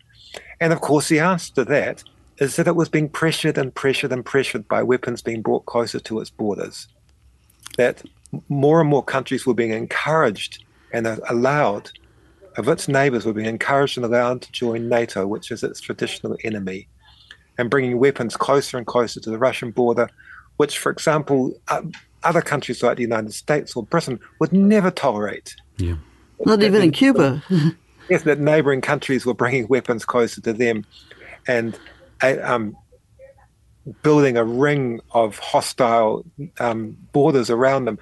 And 0.60 0.72
of 0.72 0.80
course, 0.80 1.08
the 1.08 1.20
answer 1.20 1.54
to 1.54 1.64
that 1.66 2.04
is 2.38 2.56
that 2.56 2.66
it 2.66 2.76
was 2.76 2.88
being 2.88 3.08
pressured 3.08 3.58
and 3.58 3.74
pressured 3.74 4.12
and 4.12 4.24
pressured 4.24 4.66
by 4.68 4.82
weapons 4.82 5.22
being 5.22 5.42
brought 5.42 5.66
closer 5.66 6.00
to 6.00 6.20
its 6.20 6.30
borders. 6.30 6.88
That 7.76 8.02
more 8.48 8.80
and 8.80 8.90
more 8.90 9.04
countries 9.04 9.46
were 9.46 9.54
being 9.54 9.72
encouraged 9.72 10.64
and 10.92 11.06
allowed, 11.28 11.90
of 12.56 12.68
its 12.68 12.88
neighbors 12.88 13.24
were 13.24 13.32
being 13.32 13.46
encouraged 13.46 13.96
and 13.96 14.04
allowed 14.04 14.42
to 14.42 14.52
join 14.52 14.88
NATO, 14.88 15.26
which 15.26 15.50
is 15.50 15.62
its 15.62 15.80
traditional 15.80 16.36
enemy, 16.44 16.88
and 17.58 17.70
bringing 17.70 17.98
weapons 17.98 18.36
closer 18.36 18.76
and 18.78 18.86
closer 18.86 19.20
to 19.20 19.30
the 19.30 19.38
Russian 19.38 19.70
border, 19.70 20.08
which, 20.56 20.78
for 20.78 20.90
example, 20.90 21.52
uh, 21.68 21.82
other 22.22 22.42
countries 22.42 22.82
like 22.82 22.96
the 22.96 23.02
United 23.02 23.34
States 23.34 23.76
or 23.76 23.82
Britain 23.82 24.18
would 24.40 24.52
never 24.52 24.90
tolerate. 24.90 25.54
Yeah. 25.76 25.96
Not 26.44 26.62
even 26.62 26.82
in 26.82 26.90
Cuba. 26.92 27.42
Yes, 28.10 28.24
that 28.24 28.38
neighboring 28.38 28.82
countries 28.82 29.24
were 29.24 29.32
bringing 29.32 29.66
weapons 29.66 30.04
closer 30.04 30.38
to 30.42 30.52
them 30.52 30.84
and 31.48 31.78
um, 32.22 32.76
building 34.02 34.36
a 34.36 34.44
ring 34.44 35.00
of 35.12 35.38
hostile 35.38 36.24
um, 36.60 36.96
borders 37.12 37.48
around 37.50 37.86
them. 37.86 37.98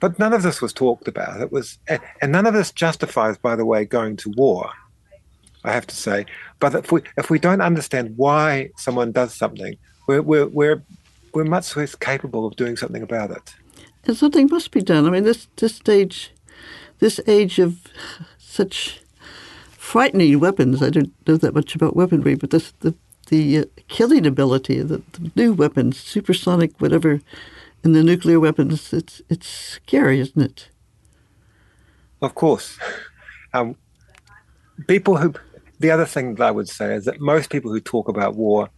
But 0.00 0.18
none 0.18 0.32
of 0.32 0.42
this 0.42 0.60
was 0.60 0.72
talked 0.72 1.06
about. 1.06 1.40
It 1.40 1.52
was, 1.52 1.78
and 2.20 2.32
none 2.32 2.46
of 2.46 2.54
this 2.54 2.72
justifies, 2.72 3.38
by 3.38 3.54
the 3.54 3.64
way, 3.64 3.84
going 3.84 4.16
to 4.16 4.30
war. 4.30 4.70
I 5.64 5.72
have 5.72 5.86
to 5.86 5.94
say, 5.94 6.26
but 6.58 6.74
if 6.74 6.90
we 6.90 7.02
if 7.16 7.30
we 7.30 7.38
don't 7.38 7.60
understand 7.60 8.16
why 8.16 8.70
someone 8.76 9.12
does 9.12 9.32
something, 9.32 9.76
we're 10.08 10.20
we're 10.20 10.46
we're, 10.46 10.82
we're 11.32 11.44
much 11.44 11.76
less 11.76 11.94
capable 11.94 12.46
of 12.46 12.56
doing 12.56 12.76
something 12.76 13.02
about 13.02 13.30
it. 13.30 13.54
And 14.04 14.16
something 14.16 14.48
must 14.50 14.72
be 14.72 14.82
done. 14.82 15.06
I 15.06 15.10
mean, 15.10 15.22
this 15.22 15.46
this 15.56 15.76
stage, 15.76 16.32
this 17.02 17.18
age 17.26 17.58
of 17.58 17.80
such 18.38 19.00
frightening 19.72 20.38
weapons. 20.38 20.80
I 20.80 20.88
don't 20.88 21.12
know 21.26 21.36
that 21.36 21.52
much 21.52 21.74
about 21.74 21.96
weaponry, 21.96 22.36
but 22.36 22.50
this 22.50 22.72
the 22.78 22.94
the 23.26 23.58
uh, 23.58 23.64
killing 23.88 24.24
ability, 24.24 24.80
the, 24.82 25.02
the 25.12 25.32
new 25.34 25.52
weapons, 25.52 25.98
supersonic, 25.98 26.80
whatever, 26.80 27.20
and 27.82 27.94
the 27.96 28.04
nuclear 28.04 28.38
weapons. 28.38 28.92
It's 28.92 29.20
it's 29.28 29.48
scary, 29.48 30.20
isn't 30.20 30.40
it? 30.40 30.68
Of 32.20 32.36
course, 32.36 32.78
um, 33.52 33.74
people 34.86 35.16
who. 35.16 35.34
The 35.80 35.90
other 35.90 36.06
thing 36.06 36.36
that 36.36 36.46
I 36.46 36.52
would 36.52 36.68
say 36.68 36.94
is 36.94 37.06
that 37.06 37.20
most 37.20 37.50
people 37.50 37.72
who 37.72 37.80
talk 37.80 38.06
about 38.06 38.36
war 38.36 38.70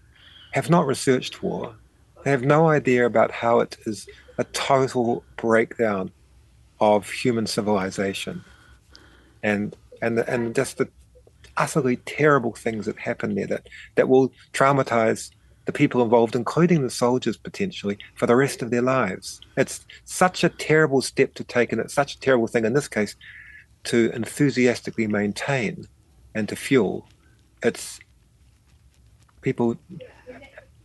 have 0.52 0.70
not 0.70 0.86
researched 0.86 1.42
war. 1.42 1.74
They 2.22 2.30
have 2.30 2.42
no 2.42 2.68
idea 2.68 3.04
about 3.04 3.30
how 3.30 3.60
it 3.60 3.76
is 3.84 4.08
a 4.38 4.44
total 4.44 5.22
breakdown 5.36 6.10
of 6.80 7.10
human 7.10 7.46
civilization, 7.46 8.44
and 9.42 9.76
and 10.02 10.18
and 10.18 10.54
just 10.54 10.78
the 10.78 10.88
utterly 11.56 11.96
terrible 11.98 12.52
things 12.52 12.86
that 12.86 12.98
happen 12.98 13.34
there 13.34 13.46
that 13.46 13.68
that 13.94 14.08
will 14.08 14.32
traumatize 14.52 15.30
the 15.66 15.72
people 15.72 16.02
involved, 16.02 16.36
including 16.36 16.82
the 16.82 16.90
soldiers 16.90 17.36
potentially, 17.36 17.98
for 18.16 18.26
the 18.26 18.36
rest 18.36 18.60
of 18.60 18.70
their 18.70 18.82
lives. 18.82 19.40
It's 19.56 19.86
such 20.04 20.44
a 20.44 20.50
terrible 20.50 21.00
step 21.00 21.34
to 21.34 21.44
take, 21.44 21.72
and 21.72 21.80
it's 21.80 21.94
such 21.94 22.14
a 22.14 22.20
terrible 22.20 22.46
thing 22.46 22.64
in 22.64 22.74
this 22.74 22.88
case 22.88 23.16
to 23.84 24.10
enthusiastically 24.14 25.06
maintain 25.06 25.86
and 26.34 26.48
to 26.48 26.56
fuel. 26.56 27.06
It's 27.62 27.98
people, 29.40 29.76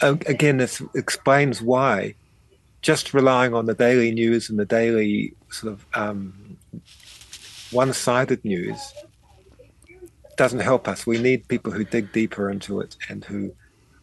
again, 0.02 0.58
this 0.58 0.82
explains 0.96 1.62
why 1.62 2.16
just 2.82 3.14
relying 3.14 3.54
on 3.54 3.66
the 3.66 3.74
daily 3.74 4.12
news 4.12 4.50
and 4.50 4.58
the 4.58 4.66
daily 4.66 5.34
sort 5.50 5.74
of 5.74 5.86
um, 5.94 6.58
one 7.72 7.94
sided 7.94 8.44
news 8.44 8.94
doesn't 10.38 10.60
help 10.60 10.88
us. 10.88 11.06
We 11.06 11.20
need 11.20 11.48
people 11.50 11.72
who 11.72 11.84
dig 11.84 12.12
deeper 12.14 12.50
into 12.50 12.80
it 12.80 12.96
and 13.10 13.26
who 13.26 13.54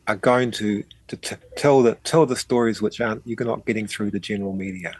are 0.06 0.16
going 0.16 0.50
to, 0.52 0.84
to 1.08 1.16
t- 1.16 1.36
tell 1.56 1.82
the 1.82 1.94
tell 2.04 2.26
the 2.26 2.36
stories 2.36 2.82
which 2.82 3.00
aren't 3.00 3.22
you're 3.26 3.44
not 3.44 3.64
getting 3.64 3.86
through 3.86 4.10
the 4.10 4.20
general 4.20 4.52
media. 4.52 4.94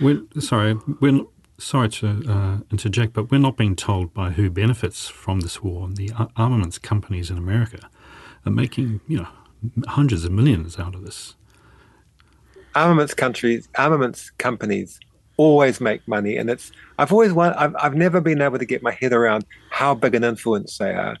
We're, 0.00 0.22
sorry, 0.38 0.78
we're 1.00 1.22
sorry 1.58 1.88
to 1.88 2.22
uh, 2.28 2.58
interject, 2.70 3.14
but 3.14 3.30
we're 3.30 3.38
not 3.38 3.56
being 3.56 3.76
told 3.76 4.14
by 4.14 4.30
who 4.30 4.50
benefits 4.50 5.08
from 5.08 5.40
this 5.40 5.62
war. 5.62 5.88
The 5.88 6.12
armaments 6.36 6.78
companies 6.78 7.30
in 7.30 7.38
America 7.38 7.90
are 8.44 8.52
making 8.52 9.00
you 9.08 9.18
know 9.18 9.28
hundreds 9.88 10.24
of 10.24 10.32
millions 10.32 10.78
out 10.78 10.94
of 10.94 11.04
this. 11.04 11.34
Armaments 12.76 13.14
countries, 13.14 13.68
armaments 13.76 14.30
companies 14.38 15.00
always 15.38 15.80
make 15.80 16.06
money, 16.06 16.36
and 16.36 16.48
it's 16.48 16.70
I've 16.98 17.10
always 17.10 17.32
want, 17.32 17.56
I've 17.56 17.74
I've 17.76 17.94
never 17.94 18.20
been 18.20 18.40
able 18.40 18.58
to 18.58 18.66
get 18.66 18.82
my 18.82 18.92
head 18.92 19.12
around 19.12 19.44
how 19.70 19.94
big 19.94 20.14
an 20.14 20.22
influence 20.22 20.78
they 20.78 20.92
are, 20.92 21.16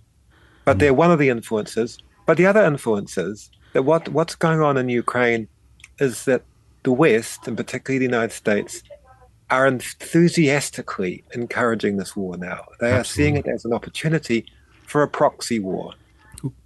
but 0.64 0.76
mm. 0.76 0.80
they're 0.80 0.94
one 0.94 1.10
of 1.10 1.18
the 1.18 1.30
influences. 1.30 1.98
But 2.26 2.36
the 2.36 2.46
other 2.46 2.64
influences 2.64 3.50
that 3.72 3.82
what 3.82 4.08
what's 4.10 4.34
going 4.34 4.60
on 4.60 4.76
in 4.76 4.88
Ukraine 4.88 5.48
is 5.98 6.24
that 6.26 6.42
the 6.82 6.92
West, 6.92 7.48
and 7.48 7.56
particularly 7.56 7.98
the 7.98 8.12
United 8.12 8.32
States, 8.32 8.82
are 9.50 9.66
enthusiastically 9.66 11.24
encouraging 11.32 11.96
this 11.96 12.14
war 12.16 12.36
now. 12.36 12.64
They 12.80 12.92
Absolutely. 12.92 12.98
are 12.98 13.04
seeing 13.04 13.36
it 13.36 13.46
as 13.48 13.64
an 13.64 13.72
opportunity 13.72 14.46
for 14.86 15.02
a 15.02 15.08
proxy 15.08 15.58
war. 15.58 15.94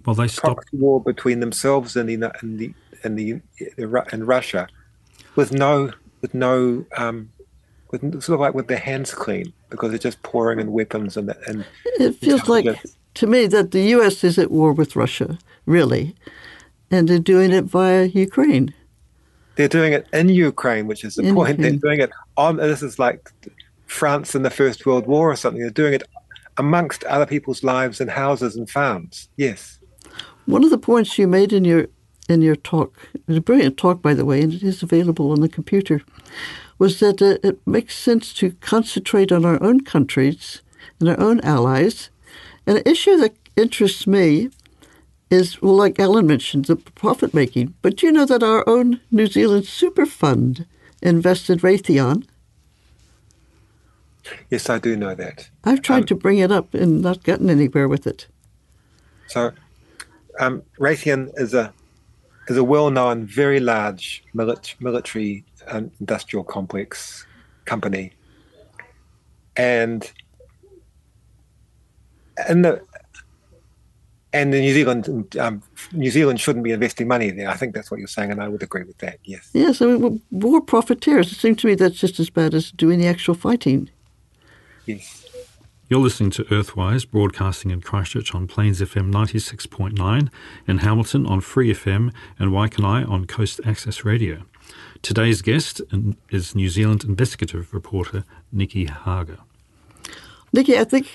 Well, 0.05 0.15
they 0.15 0.27
stop 0.27 0.57
proxy 0.57 0.77
war 0.77 1.01
between 1.01 1.39
themselves 1.39 1.95
and 1.95 2.09
the 2.09 2.31
and 2.41 2.59
the 2.59 2.73
and 3.03 3.17
the 3.17 3.41
and 4.11 4.27
Russia, 4.27 4.67
with 5.35 5.51
no 5.51 5.91
with 6.21 6.33
no 6.33 6.85
um, 6.97 7.31
with 7.91 8.01
sort 8.21 8.35
of 8.35 8.39
like 8.39 8.53
with 8.53 8.67
their 8.67 8.77
hands 8.77 9.13
clean 9.13 9.51
because 9.69 9.89
they're 9.89 9.99
just 9.99 10.21
pouring 10.23 10.59
in 10.59 10.71
weapons 10.71 11.17
and 11.17 11.33
and 11.47 11.65
it 11.85 12.15
feels 12.15 12.47
like 12.47 12.65
to 13.15 13.27
me 13.27 13.47
that 13.47 13.71
the 13.71 13.81
U.S. 13.95 14.23
is 14.23 14.37
at 14.37 14.51
war 14.51 14.71
with 14.71 14.95
Russia, 14.95 15.37
really, 15.65 16.15
and 16.89 17.07
they're 17.07 17.19
doing 17.19 17.51
it 17.51 17.65
via 17.65 18.05
Ukraine. 18.05 18.73
They're 19.55 19.67
doing 19.67 19.93
it 19.93 20.07
in 20.13 20.29
Ukraine, 20.29 20.87
which 20.87 21.03
is 21.03 21.15
the 21.15 21.23
in 21.23 21.35
point. 21.35 21.57
Ukraine. 21.59 21.79
They're 21.79 21.89
doing 21.89 22.01
it 22.01 22.11
on. 22.37 22.57
This 22.57 22.81
is 22.81 22.99
like 22.99 23.29
France 23.85 24.33
in 24.35 24.43
the 24.43 24.49
First 24.49 24.85
World 24.85 25.07
War 25.07 25.29
or 25.29 25.35
something. 25.35 25.61
They're 25.61 25.69
doing 25.69 25.93
it 25.93 26.03
amongst 26.57 27.03
other 27.05 27.25
people's 27.25 27.63
lives 27.63 27.99
and 27.99 28.09
houses 28.09 28.55
and 28.55 28.69
farms. 28.69 29.29
Yes. 29.35 29.79
One 30.45 30.63
of 30.63 30.69
the 30.69 30.77
points 30.77 31.17
you 31.17 31.27
made 31.27 31.53
in 31.53 31.65
your 31.65 31.87
in 32.31 32.41
your 32.41 32.55
talk, 32.55 32.95
it's 33.13 33.37
a 33.37 33.41
brilliant 33.41 33.77
talk, 33.77 34.01
by 34.01 34.13
the 34.13 34.25
way, 34.25 34.41
and 34.41 34.53
it 34.53 34.63
is 34.63 34.81
available 34.81 35.31
on 35.31 35.41
the 35.41 35.49
computer, 35.49 36.01
was 36.79 36.99
that 36.99 37.21
uh, 37.21 37.37
it 37.43 37.65
makes 37.67 37.95
sense 37.95 38.33
to 38.33 38.51
concentrate 38.61 39.31
on 39.31 39.45
our 39.45 39.61
own 39.61 39.81
countries 39.81 40.61
and 40.99 41.09
our 41.09 41.19
own 41.19 41.39
allies. 41.41 42.09
And 42.65 42.77
an 42.77 42.83
issue 42.85 43.17
that 43.17 43.35
interests 43.55 44.07
me 44.07 44.49
is, 45.29 45.61
well, 45.61 45.75
like 45.75 45.99
Alan 45.99 46.27
mentioned, 46.27 46.65
the 46.65 46.75
profit 46.75 47.33
making. 47.33 47.73
But 47.81 47.97
do 47.97 48.05
you 48.05 48.11
know 48.11 48.25
that 48.25 48.43
our 48.43 48.67
own 48.67 48.99
New 49.11 49.27
Zealand 49.27 49.65
super 49.65 50.05
fund 50.05 50.65
invested 51.01 51.59
Raytheon? 51.59 52.25
Yes, 54.49 54.69
I 54.69 54.77
do 54.77 54.95
know 54.95 55.15
that. 55.15 55.49
I've 55.63 55.81
tried 55.81 55.99
um, 55.99 56.05
to 56.05 56.15
bring 56.15 56.37
it 56.37 56.51
up 56.51 56.73
and 56.73 57.01
not 57.01 57.23
gotten 57.23 57.49
anywhere 57.49 57.87
with 57.87 58.05
it. 58.05 58.27
So, 59.27 59.51
um, 60.39 60.63
Raytheon 60.79 61.31
is 61.39 61.53
a 61.53 61.73
is 62.47 62.57
a 62.57 62.63
well-known, 62.63 63.25
very 63.25 63.59
large 63.59 64.23
military 64.33 65.43
and 65.67 65.91
industrial 65.99 66.43
complex 66.43 67.25
company, 67.65 68.13
and 69.55 70.11
and 72.47 72.65
the 72.65 72.81
and 74.33 74.51
New 74.51 74.73
Zealand, 74.73 75.35
um, 75.37 75.61
New 75.91 76.09
Zealand 76.09 76.39
shouldn't 76.39 76.63
be 76.63 76.71
investing 76.71 77.07
money 77.07 77.31
there. 77.31 77.49
I 77.49 77.55
think 77.55 77.75
that's 77.75 77.91
what 77.91 77.99
you're 77.99 78.07
saying, 78.07 78.31
and 78.31 78.41
I 78.41 78.47
would 78.47 78.63
agree 78.63 78.83
with 78.83 78.97
that. 78.99 79.19
Yes. 79.25 79.49
Yes, 79.53 79.81
I 79.81 79.87
mean, 79.87 80.21
war 80.31 80.61
profiteers. 80.61 81.31
It 81.31 81.35
seems 81.35 81.57
to 81.61 81.67
me 81.67 81.75
that's 81.75 81.99
just 81.99 82.19
as 82.19 82.29
bad 82.29 82.53
as 82.53 82.71
doing 82.71 82.99
the 82.99 83.07
actual 83.07 83.35
fighting. 83.35 83.89
Yes. 84.85 85.20
You're 85.91 85.99
listening 85.99 86.31
to 86.31 86.45
Earthwise, 86.45 87.05
broadcasting 87.05 87.69
in 87.69 87.81
Christchurch 87.81 88.33
on 88.33 88.47
Plains 88.47 88.79
FM 88.79 89.11
96.9, 89.11 90.29
in 90.65 90.77
Hamilton 90.77 91.27
on 91.27 91.41
Free 91.41 91.73
FM, 91.73 92.13
and 92.39 92.51
Waikanae 92.51 93.09
on 93.09 93.27
Coast 93.27 93.59
Access 93.65 94.05
Radio. 94.05 94.43
Today's 95.01 95.41
guest 95.41 95.81
is 96.29 96.55
New 96.55 96.69
Zealand 96.69 97.03
investigative 97.03 97.73
reporter 97.73 98.23
Nicky 98.53 98.85
Hager. 98.85 99.39
Nicky, 100.53 100.79
I 100.79 100.85
think, 100.85 101.09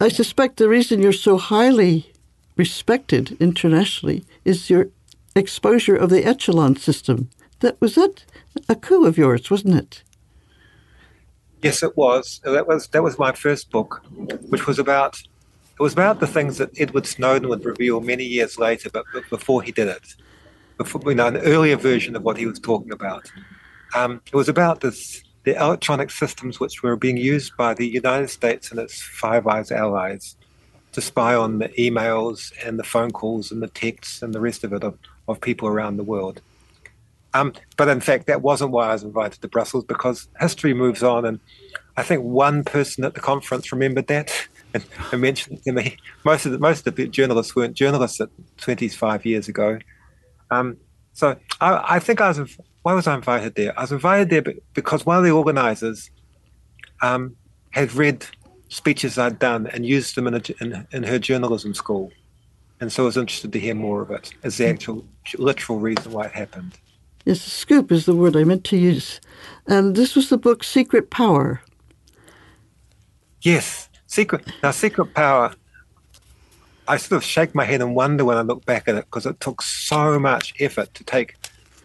I 0.00 0.06
suspect 0.06 0.58
the 0.58 0.68
reason 0.68 1.02
you're 1.02 1.12
so 1.12 1.36
highly 1.36 2.12
respected 2.56 3.36
internationally 3.40 4.24
is 4.44 4.70
your 4.70 4.86
exposure 5.34 5.96
of 5.96 6.10
the 6.10 6.24
echelon 6.24 6.76
system. 6.76 7.28
That 7.58 7.80
was 7.80 7.96
that 7.96 8.24
a 8.68 8.76
coup 8.76 9.04
of 9.04 9.18
yours, 9.18 9.50
wasn't 9.50 9.74
it? 9.74 10.04
Yes, 11.62 11.82
it 11.82 11.96
was. 11.96 12.40
That 12.44 12.66
was 12.66 12.88
that 12.88 13.02
was 13.02 13.18
my 13.18 13.32
first 13.32 13.70
book, 13.70 14.02
which 14.48 14.66
was 14.66 14.78
about 14.78 15.20
it 15.20 15.80
was 15.80 15.92
about 15.92 16.20
the 16.20 16.26
things 16.26 16.58
that 16.58 16.70
Edward 16.78 17.06
Snowden 17.06 17.48
would 17.48 17.64
reveal 17.64 18.00
many 18.00 18.24
years 18.24 18.58
later, 18.58 18.90
but, 18.90 19.04
but 19.12 19.28
before 19.30 19.62
he 19.62 19.72
did 19.72 19.88
it, 19.88 20.14
before 20.76 21.00
you 21.06 21.14
know, 21.14 21.28
an 21.28 21.38
earlier 21.38 21.76
version 21.76 22.14
of 22.14 22.22
what 22.22 22.36
he 22.36 22.46
was 22.46 22.58
talking 22.58 22.92
about. 22.92 23.30
Um, 23.94 24.20
it 24.26 24.34
was 24.34 24.48
about 24.48 24.80
this 24.80 25.22
the 25.44 25.56
electronic 25.56 26.10
systems 26.10 26.60
which 26.60 26.82
were 26.82 26.96
being 26.96 27.16
used 27.16 27.56
by 27.56 27.74
the 27.74 27.86
United 27.86 28.28
States 28.28 28.70
and 28.70 28.78
its 28.78 29.02
Five 29.02 29.46
Eyes 29.46 29.72
allies 29.72 30.36
to 30.92 31.00
spy 31.00 31.34
on 31.34 31.58
the 31.58 31.68
emails 31.70 32.52
and 32.64 32.78
the 32.78 32.84
phone 32.84 33.10
calls 33.10 33.50
and 33.50 33.62
the 33.62 33.68
texts 33.68 34.22
and 34.22 34.34
the 34.34 34.40
rest 34.40 34.62
of 34.62 34.72
it 34.72 34.84
of, 34.84 34.98
of 35.26 35.40
people 35.40 35.66
around 35.66 35.96
the 35.96 36.04
world. 36.04 36.40
Um, 37.34 37.52
but 37.76 37.88
in 37.88 38.00
fact, 38.00 38.26
that 38.26 38.42
wasn't 38.42 38.72
why 38.72 38.88
I 38.88 38.92
was 38.92 39.02
invited 39.02 39.40
to 39.40 39.48
Brussels 39.48 39.84
because 39.84 40.28
history 40.38 40.74
moves 40.74 41.02
on, 41.02 41.24
and 41.24 41.40
I 41.96 42.02
think 42.02 42.22
one 42.22 42.64
person 42.64 43.04
at 43.04 43.14
the 43.14 43.20
conference 43.20 43.72
remembered 43.72 44.06
that 44.08 44.32
and, 44.74 44.84
and 45.10 45.20
mentioned 45.20 45.58
it 45.58 45.64
to 45.64 45.72
me. 45.72 45.96
Most 46.24 46.46
of 46.46 46.52
the 46.52 46.58
most 46.58 46.86
of 46.86 46.94
the 46.94 47.08
journalists 47.08 47.56
weren't 47.56 47.74
journalists 47.74 48.20
at 48.20 48.28
25 48.58 49.24
years 49.24 49.48
ago. 49.48 49.78
Um, 50.50 50.76
so 51.14 51.36
I, 51.60 51.96
I, 51.96 51.98
think 51.98 52.20
I 52.20 52.28
was. 52.28 52.58
Why 52.82 52.94
was 52.94 53.06
I 53.06 53.14
invited 53.14 53.54
there? 53.54 53.78
I 53.78 53.82
was 53.82 53.92
invited 53.92 54.30
there 54.30 54.54
because 54.74 55.06
one 55.06 55.16
of 55.18 55.24
the 55.24 55.30
organisers 55.30 56.10
um, 57.00 57.36
had 57.70 57.94
read 57.94 58.26
speeches 58.68 59.18
I'd 59.18 59.38
done 59.38 59.66
and 59.66 59.84
used 59.84 60.14
them 60.14 60.26
in, 60.26 60.34
a, 60.34 60.42
in, 60.60 60.86
in 60.92 61.02
her 61.04 61.18
journalism 61.18 61.74
school, 61.74 62.10
and 62.80 62.90
so 62.92 63.04
I 63.04 63.06
was 63.06 63.16
interested 63.16 63.52
to 63.52 63.60
hear 63.60 63.74
more 63.74 64.02
of 64.02 64.10
it 64.10 64.32
as 64.42 64.56
the 64.56 64.68
actual 64.68 65.04
literal 65.38 65.78
reason 65.78 66.12
why 66.12 66.26
it 66.26 66.32
happened. 66.32 66.78
Yes, 67.24 67.40
scoop 67.40 67.92
is 67.92 68.06
the 68.06 68.16
word 68.16 68.36
I 68.36 68.44
meant 68.44 68.64
to 68.64 68.76
use. 68.76 69.20
And 69.66 69.94
this 69.94 70.16
was 70.16 70.28
the 70.28 70.38
book 70.38 70.64
Secret 70.64 71.10
Power. 71.10 71.62
Yes, 73.42 73.88
Secret. 74.06 74.44
Now, 74.62 74.72
Secret 74.72 75.14
Power, 75.14 75.54
I 76.88 76.96
sort 76.96 77.16
of 77.16 77.24
shake 77.24 77.54
my 77.54 77.64
head 77.64 77.80
and 77.80 77.94
wonder 77.94 78.24
when 78.24 78.36
I 78.36 78.42
look 78.42 78.64
back 78.66 78.88
at 78.88 78.96
it 78.96 79.04
because 79.04 79.24
it 79.24 79.40
took 79.40 79.62
so 79.62 80.18
much 80.18 80.52
effort 80.60 80.92
to 80.94 81.04
take 81.04 81.36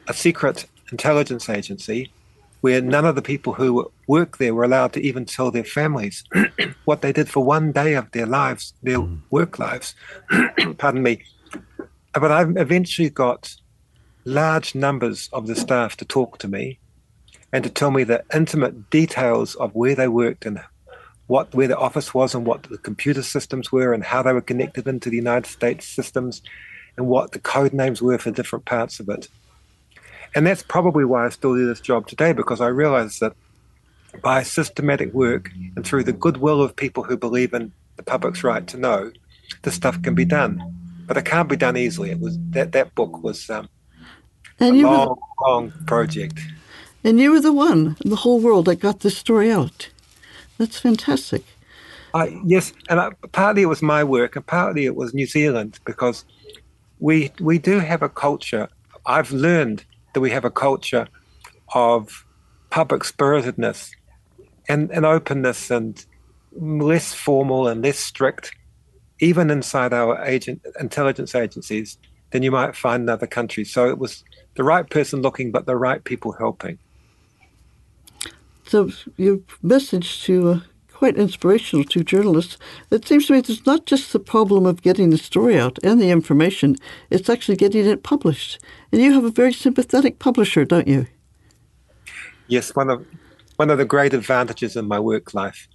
a 0.07 0.13
secret 0.13 0.65
intelligence 0.91 1.49
agency 1.49 2.11
where 2.61 2.81
none 2.81 3.05
of 3.05 3.15
the 3.15 3.21
people 3.21 3.53
who 3.53 3.91
work 4.07 4.37
there 4.37 4.55
were 4.55 4.63
allowed 4.63 4.93
to 4.93 5.01
even 5.01 5.25
tell 5.25 5.51
their 5.51 5.63
families 5.63 6.23
what 6.85 7.01
they 7.01 7.13
did 7.13 7.29
for 7.29 7.43
one 7.43 7.71
day 7.71 7.93
of 7.93 8.09
their 8.11 8.25
lives, 8.25 8.73
their 8.81 8.97
mm. 8.97 9.19
work 9.29 9.59
lives. 9.59 9.93
Pardon 10.77 11.03
me. 11.03 11.21
But 12.13 12.31
I 12.31 12.41
eventually 12.41 13.11
got 13.11 13.55
large 14.27 14.75
numbers 14.75 15.29
of 15.31 15.47
the 15.47 15.55
staff 15.55 15.95
to 15.95 16.03
talk 16.03 16.37
to 16.37 16.49
me 16.49 16.77
and 17.53 17.63
to 17.63 17.69
tell 17.69 17.91
me 17.91 18.03
the 18.03 18.21
intimate 18.33 18.89
details 18.89 19.55
of 19.55 19.73
where 19.73 19.95
they 19.95 20.09
worked 20.09 20.45
and 20.45 20.59
what 21.27 21.55
where 21.55 21.69
the 21.69 21.77
office 21.77 22.13
was 22.13 22.35
and 22.35 22.45
what 22.45 22.63
the 22.63 22.77
computer 22.77 23.23
systems 23.23 23.71
were 23.71 23.93
and 23.93 24.03
how 24.03 24.21
they 24.21 24.33
were 24.33 24.41
connected 24.41 24.85
into 24.85 25.09
the 25.09 25.15
United 25.15 25.49
States 25.49 25.87
systems 25.87 26.41
and 26.97 27.07
what 27.07 27.31
the 27.31 27.39
code 27.39 27.71
names 27.71 28.01
were 28.01 28.17
for 28.17 28.31
different 28.31 28.65
parts 28.65 28.99
of 28.99 29.07
it. 29.07 29.29
And 30.35 30.45
that's 30.45 30.63
probably 30.63 31.05
why 31.05 31.25
I 31.25 31.29
still 31.29 31.55
do 31.55 31.65
this 31.65 31.79
job 31.79 32.07
today 32.07 32.33
because 32.33 32.59
I 32.59 32.67
realize 32.67 33.19
that 33.19 33.33
by 34.21 34.43
systematic 34.43 35.13
work 35.13 35.51
and 35.77 35.85
through 35.85 36.03
the 36.03 36.11
goodwill 36.11 36.61
of 36.61 36.75
people 36.75 37.03
who 37.03 37.15
believe 37.15 37.53
in 37.53 37.71
the 37.95 38.03
public's 38.03 38.43
right 38.43 38.67
to 38.67 38.77
know, 38.77 39.11
this 39.61 39.75
stuff 39.75 40.01
can 40.01 40.15
be 40.15 40.25
done. 40.25 40.61
But 41.07 41.15
it 41.15 41.23
can't 41.23 41.47
be 41.47 41.55
done 41.55 41.77
easily. 41.77 42.11
It 42.11 42.19
was 42.19 42.37
that 42.49 42.73
that 42.73 42.93
book 42.93 43.23
was 43.23 43.49
um, 43.49 43.69
And 44.59 44.75
a 44.75 44.79
you 44.79 44.85
long, 44.87 45.09
were, 45.09 45.47
long 45.47 45.71
project. 45.85 46.39
and 47.03 47.19
you 47.19 47.31
were 47.31 47.41
the 47.41 47.53
one 47.53 47.95
in 48.03 48.09
the 48.09 48.15
whole 48.17 48.39
world 48.39 48.65
that 48.65 48.77
got 48.77 49.01
this 49.01 49.17
story 49.17 49.51
out. 49.51 49.89
That's 50.57 50.79
fantastic. 50.79 51.43
Uh, 52.13 52.27
yes, 52.43 52.73
and 52.89 52.99
uh, 52.99 53.11
partly 53.31 53.61
it 53.61 53.67
was 53.67 53.81
my 53.81 54.03
work, 54.03 54.35
and 54.35 54.45
partly 54.45 54.85
it 54.85 54.95
was 54.95 55.13
New 55.13 55.27
Zealand 55.27 55.79
because 55.85 56.25
we 56.99 57.31
we 57.39 57.59
do 57.59 57.79
have 57.79 58.01
a 58.01 58.09
culture. 58.09 58.67
I've 59.05 59.31
learned 59.31 59.85
that 60.13 60.21
we 60.21 60.31
have 60.31 60.45
a 60.45 60.49
culture 60.49 61.07
of 61.73 62.25
public 62.69 63.03
spiritedness 63.03 63.91
and, 64.67 64.89
and 64.91 65.05
openness 65.05 65.71
and 65.71 66.03
less 66.53 67.13
formal 67.13 67.67
and 67.67 67.83
less 67.83 67.99
strict, 67.99 68.51
even 69.19 69.49
inside 69.49 69.93
our 69.93 70.23
agent 70.25 70.65
intelligence 70.79 71.35
agencies, 71.35 71.97
than 72.31 72.43
you 72.43 72.51
might 72.51 72.75
find 72.75 73.03
in 73.03 73.09
other 73.09 73.27
countries. 73.27 73.71
So 73.71 73.89
it 73.89 73.99
was 73.99 74.23
the 74.57 74.63
right 74.63 74.89
person 74.89 75.21
looking, 75.21 75.51
but 75.51 75.65
the 75.67 75.77
right 75.77 76.03
people 76.03 76.33
helping. 76.33 76.79
So 78.65 78.89
your 79.15 79.39
message 79.61 80.23
to 80.23 80.49
uh, 80.49 80.59
quite 80.91 81.15
inspirational 81.15 81.85
to 81.85 82.03
journalists. 82.03 82.57
It 82.89 83.07
seems 83.07 83.27
to 83.27 83.33
me 83.33 83.41
there's 83.41 83.65
not 83.67 83.85
just 83.85 84.11
the 84.11 84.19
problem 84.19 84.65
of 84.65 84.81
getting 84.81 85.11
the 85.11 85.17
story 85.19 85.57
out 85.57 85.77
and 85.83 86.01
the 86.01 86.09
information; 86.09 86.75
it's 87.11 87.29
actually 87.29 87.55
getting 87.55 87.85
it 87.85 88.01
published. 88.01 88.59
And 88.91 88.99
you 88.99 89.13
have 89.13 89.23
a 89.23 89.29
very 89.29 89.53
sympathetic 89.53 90.17
publisher, 90.17 90.65
don't 90.65 90.87
you? 90.87 91.05
Yes, 92.47 92.75
one 92.75 92.89
of 92.89 93.05
one 93.57 93.69
of 93.69 93.77
the 93.77 93.85
great 93.85 94.13
advantages 94.13 94.75
in 94.75 94.87
my 94.87 94.99
work 94.99 95.35
life 95.35 95.67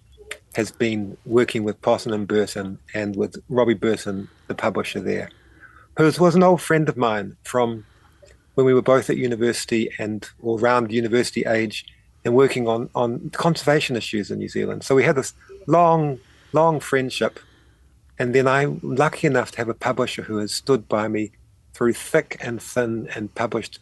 has 0.54 0.72
been 0.72 1.16
working 1.24 1.62
with 1.62 1.80
Potton 1.82 2.12
and 2.12 2.26
Burton 2.26 2.78
and 2.94 3.14
with 3.14 3.36
Robbie 3.48 3.74
Burton, 3.74 4.28
the 4.48 4.54
publisher 4.54 5.00
there, 5.00 5.30
who 5.96 6.04
was 6.04 6.34
an 6.34 6.42
old 6.42 6.60
friend 6.60 6.88
of 6.88 6.96
mine 6.96 7.36
from 7.44 7.86
when 8.54 8.66
we 8.66 8.74
were 8.74 8.82
both 8.82 9.08
at 9.08 9.16
university 9.16 9.90
and 9.98 10.28
or 10.40 10.58
around 10.58 10.92
university 10.92 11.44
age 11.44 11.86
and 12.24 12.34
working 12.34 12.68
on, 12.68 12.88
on 12.94 13.30
conservation 13.30 13.96
issues 13.96 14.30
in 14.30 14.38
New 14.38 14.48
Zealand. 14.48 14.84
So 14.84 14.94
we 14.94 15.04
had 15.04 15.16
this 15.16 15.34
long, 15.66 16.18
long 16.52 16.80
friendship. 16.80 17.40
And 18.18 18.34
then 18.34 18.46
I'm 18.46 18.78
lucky 18.82 19.26
enough 19.26 19.50
to 19.52 19.58
have 19.58 19.68
a 19.68 19.74
publisher 19.74 20.22
who 20.22 20.36
has 20.36 20.52
stood 20.54 20.88
by 20.88 21.08
me 21.08 21.32
through 21.72 21.94
thick 21.94 22.36
and 22.40 22.62
thin 22.62 23.08
and 23.14 23.34
published 23.34 23.80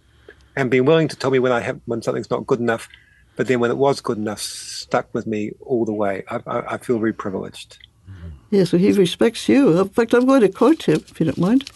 and 0.56 0.70
been 0.70 0.84
willing 0.84 1.08
to 1.08 1.16
tell 1.16 1.30
me 1.30 1.38
when 1.38 1.52
I 1.52 1.60
have 1.60 1.80
when 1.86 2.02
something's 2.02 2.30
not 2.30 2.46
good 2.46 2.60
enough, 2.60 2.88
but 3.36 3.46
then 3.48 3.60
when 3.60 3.70
it 3.70 3.76
was 3.76 4.00
good 4.00 4.18
enough, 4.18 4.40
stuck 4.40 5.12
with 5.12 5.26
me 5.26 5.52
all 5.60 5.84
the 5.84 5.92
way. 5.92 6.24
I, 6.30 6.40
I, 6.46 6.74
I 6.74 6.78
feel 6.78 6.98
very 6.98 7.12
privileged. 7.12 7.78
Mm-hmm. 8.08 8.28
Yeah, 8.50 8.64
so 8.64 8.78
he 8.78 8.92
respects 8.92 9.48
you. 9.48 9.78
In 9.78 9.88
fact, 9.88 10.14
I'm 10.14 10.26
going 10.26 10.40
to 10.40 10.48
quote 10.48 10.84
him, 10.84 11.04
if 11.08 11.20
you 11.20 11.26
don't 11.26 11.38
mind. 11.38 11.70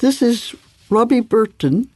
This 0.00 0.22
is 0.22 0.54
Robbie 0.90 1.20
Burton, 1.20 1.88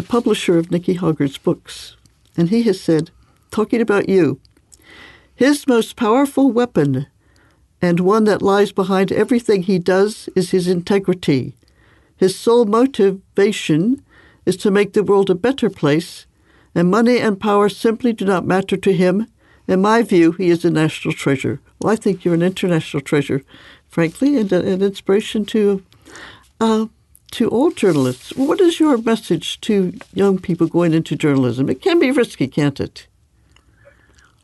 the 0.00 0.06
publisher 0.06 0.56
of 0.56 0.70
Nicky 0.70 0.94
Hoggard's 0.94 1.36
books. 1.36 1.94
And 2.34 2.48
he 2.48 2.62
has 2.62 2.80
said, 2.80 3.10
talking 3.50 3.82
about 3.82 4.08
you, 4.08 4.40
his 5.34 5.66
most 5.66 5.94
powerful 5.94 6.50
weapon 6.50 7.06
and 7.82 8.00
one 8.00 8.24
that 8.24 8.40
lies 8.40 8.72
behind 8.72 9.12
everything 9.12 9.62
he 9.62 9.78
does 9.78 10.30
is 10.34 10.52
his 10.52 10.66
integrity. 10.66 11.54
His 12.16 12.34
sole 12.34 12.64
motivation 12.64 14.02
is 14.46 14.56
to 14.58 14.70
make 14.70 14.94
the 14.94 15.04
world 15.04 15.28
a 15.28 15.34
better 15.34 15.68
place, 15.68 16.24
and 16.74 16.90
money 16.90 17.18
and 17.18 17.38
power 17.38 17.68
simply 17.68 18.14
do 18.14 18.24
not 18.24 18.46
matter 18.46 18.78
to 18.78 18.94
him. 18.94 19.26
In 19.68 19.82
my 19.82 20.00
view, 20.00 20.32
he 20.32 20.48
is 20.48 20.64
a 20.64 20.70
national 20.70 21.12
treasure. 21.12 21.60
Well, 21.78 21.92
I 21.92 21.96
think 21.96 22.24
you're 22.24 22.32
an 22.32 22.42
international 22.42 23.02
treasure, 23.02 23.42
frankly, 23.86 24.38
and 24.38 24.50
an 24.50 24.80
inspiration 24.82 25.44
to 25.46 25.84
uh, 26.58 26.86
to 27.32 27.48
all 27.48 27.70
journalists. 27.70 28.34
What 28.36 28.60
is 28.60 28.80
your 28.80 28.98
message 28.98 29.60
to 29.62 29.98
young 30.14 30.38
people 30.38 30.66
going 30.66 30.94
into 30.94 31.16
journalism? 31.16 31.68
It 31.68 31.82
can 31.82 31.98
be 31.98 32.10
risky, 32.10 32.48
can't 32.48 32.80
it? 32.80 33.06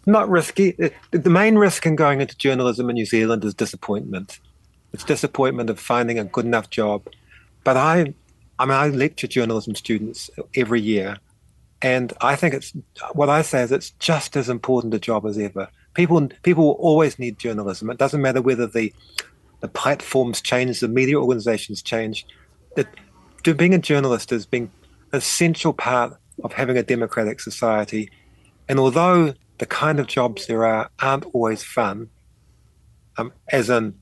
Not 0.06 0.28
risky. 0.28 0.72
The 1.10 1.30
main 1.30 1.56
risk 1.56 1.84
in 1.84 1.96
going 1.96 2.20
into 2.20 2.36
journalism 2.36 2.88
in 2.88 2.94
New 2.94 3.06
Zealand 3.06 3.44
is 3.44 3.54
disappointment. 3.54 4.38
It's 4.92 5.04
disappointment 5.04 5.68
of 5.68 5.80
finding 5.80 6.18
a 6.18 6.24
good 6.24 6.44
enough 6.44 6.70
job. 6.70 7.02
But 7.64 7.76
I, 7.76 8.14
I 8.58 8.66
mean, 8.66 8.74
I 8.74 8.88
lecture 8.88 9.26
journalism 9.26 9.74
students 9.74 10.30
every 10.54 10.80
year, 10.80 11.18
and 11.82 12.12
I 12.20 12.36
think 12.36 12.54
it's 12.54 12.72
what 13.12 13.28
I 13.28 13.42
say 13.42 13.62
is 13.62 13.72
it's 13.72 13.90
just 13.90 14.36
as 14.36 14.48
important 14.48 14.94
a 14.94 15.00
job 15.00 15.26
as 15.26 15.36
ever. 15.38 15.68
People, 15.94 16.28
people 16.44 16.64
will 16.64 16.72
always 16.74 17.18
need 17.18 17.38
journalism. 17.38 17.90
It 17.90 17.98
doesn't 17.98 18.22
matter 18.22 18.40
whether 18.40 18.68
the 18.68 18.92
the 19.60 19.68
platforms 19.68 20.40
change, 20.40 20.80
the 20.80 20.88
media 20.88 21.18
organizations 21.18 21.82
change. 21.82 22.26
That 22.76 22.88
being 23.56 23.74
a 23.74 23.78
journalist 23.78 24.32
is 24.32 24.46
being 24.46 24.70
an 25.12 25.18
essential 25.18 25.72
part 25.72 26.16
of 26.44 26.52
having 26.52 26.76
a 26.76 26.82
democratic 26.82 27.40
society. 27.40 28.10
And 28.68 28.78
although 28.78 29.34
the 29.58 29.66
kind 29.66 29.98
of 30.00 30.06
jobs 30.06 30.46
there 30.46 30.64
are 30.64 30.90
aren't 31.00 31.24
always 31.32 31.62
fun, 31.62 32.10
um, 33.18 33.32
as 33.48 33.70
in 33.70 33.94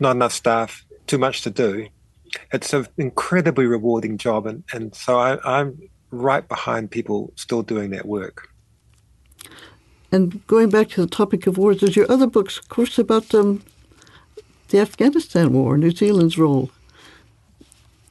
not 0.00 0.12
enough 0.12 0.32
staff, 0.32 0.84
too 1.06 1.18
much 1.18 1.42
to 1.42 1.50
do, 1.50 1.88
it's 2.52 2.72
an 2.72 2.86
incredibly 2.96 3.66
rewarding 3.66 4.18
job. 4.18 4.46
And, 4.46 4.64
and 4.72 4.94
so 4.94 5.18
I, 5.18 5.38
I'm 5.60 5.90
right 6.10 6.46
behind 6.48 6.90
people 6.90 7.32
still 7.36 7.62
doing 7.62 7.90
that 7.90 8.06
work. 8.06 8.48
And 10.12 10.46
going 10.46 10.70
back 10.70 10.90
to 10.90 11.00
the 11.00 11.08
topic 11.08 11.46
of 11.46 11.58
wars, 11.58 11.80
there's 11.80 11.96
your 11.96 12.10
other 12.10 12.28
books, 12.28 12.58
of 12.58 12.68
course, 12.68 12.98
about 12.98 13.34
um, 13.34 13.62
the 14.68 14.78
Afghanistan 14.78 15.52
war, 15.52 15.76
New 15.76 15.90
Zealand's 15.90 16.38
role. 16.38 16.70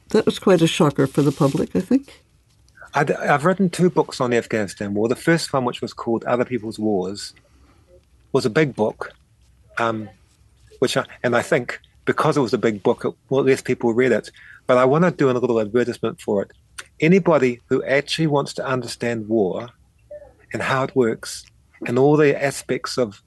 That 0.08 0.26
was 0.26 0.38
quite 0.38 0.62
a 0.62 0.66
shocker 0.66 1.06
for 1.06 1.22
the 1.22 1.32
public, 1.32 1.74
I 1.74 1.80
think. 1.80 2.22
i 2.94 3.04
have 3.24 3.44
written 3.44 3.70
two 3.70 3.90
books 3.90 4.20
on 4.20 4.30
the 4.30 4.36
Afghanistan 4.36 4.94
war. 4.94 5.08
The 5.08 5.16
first 5.16 5.52
one, 5.52 5.64
which 5.64 5.80
was 5.80 5.92
called 5.92 6.24
Other 6.24 6.44
People's 6.44 6.78
Wars, 6.78 7.34
was 8.32 8.46
a 8.46 8.50
big 8.50 8.74
book, 8.74 9.12
um, 9.78 10.08
which 10.78 10.96
I, 10.96 11.04
and 11.22 11.34
I 11.36 11.42
think 11.42 11.80
because 12.04 12.36
it 12.36 12.40
was 12.40 12.52
a 12.52 12.58
big 12.58 12.82
book, 12.82 13.04
it, 13.04 13.14
well, 13.30 13.44
less 13.44 13.62
people 13.62 13.94
read 13.94 14.12
it. 14.12 14.30
But 14.66 14.78
I 14.78 14.84
want 14.84 15.04
to 15.04 15.10
do 15.10 15.30
a 15.30 15.32
little 15.32 15.60
advertisement 15.60 16.20
for 16.20 16.42
it. 16.42 16.52
Anybody 17.00 17.60
who 17.68 17.82
actually 17.84 18.26
wants 18.26 18.54
to 18.54 18.66
understand 18.66 19.28
war 19.28 19.68
and 20.52 20.62
how 20.62 20.84
it 20.84 20.94
works 20.94 21.44
and 21.86 21.98
all 21.98 22.16
the 22.16 22.40
aspects 22.40 22.98
of 22.98 23.22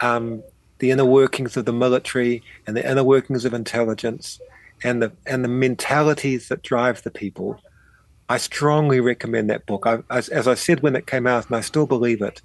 um, 0.00 0.42
the 0.78 0.90
inner 0.90 1.04
workings 1.04 1.56
of 1.56 1.64
the 1.64 1.72
military 1.72 2.42
and 2.66 2.76
the 2.76 2.88
inner 2.88 3.04
workings 3.04 3.44
of 3.44 3.54
intelligence 3.54 4.40
and 4.84 5.02
the 5.02 5.12
and 5.26 5.42
the 5.42 5.48
mentalities 5.48 6.48
that 6.48 6.62
drive 6.62 7.02
the 7.02 7.10
people, 7.10 7.58
I 8.28 8.36
strongly 8.36 9.00
recommend 9.00 9.50
that 9.50 9.66
book. 9.66 9.86
I, 9.86 9.98
as, 10.10 10.28
as 10.28 10.46
I 10.46 10.54
said 10.54 10.80
when 10.80 10.94
it 10.94 11.06
came 11.06 11.26
out, 11.26 11.46
and 11.46 11.56
I 11.56 11.62
still 11.62 11.86
believe 11.86 12.22
it, 12.22 12.42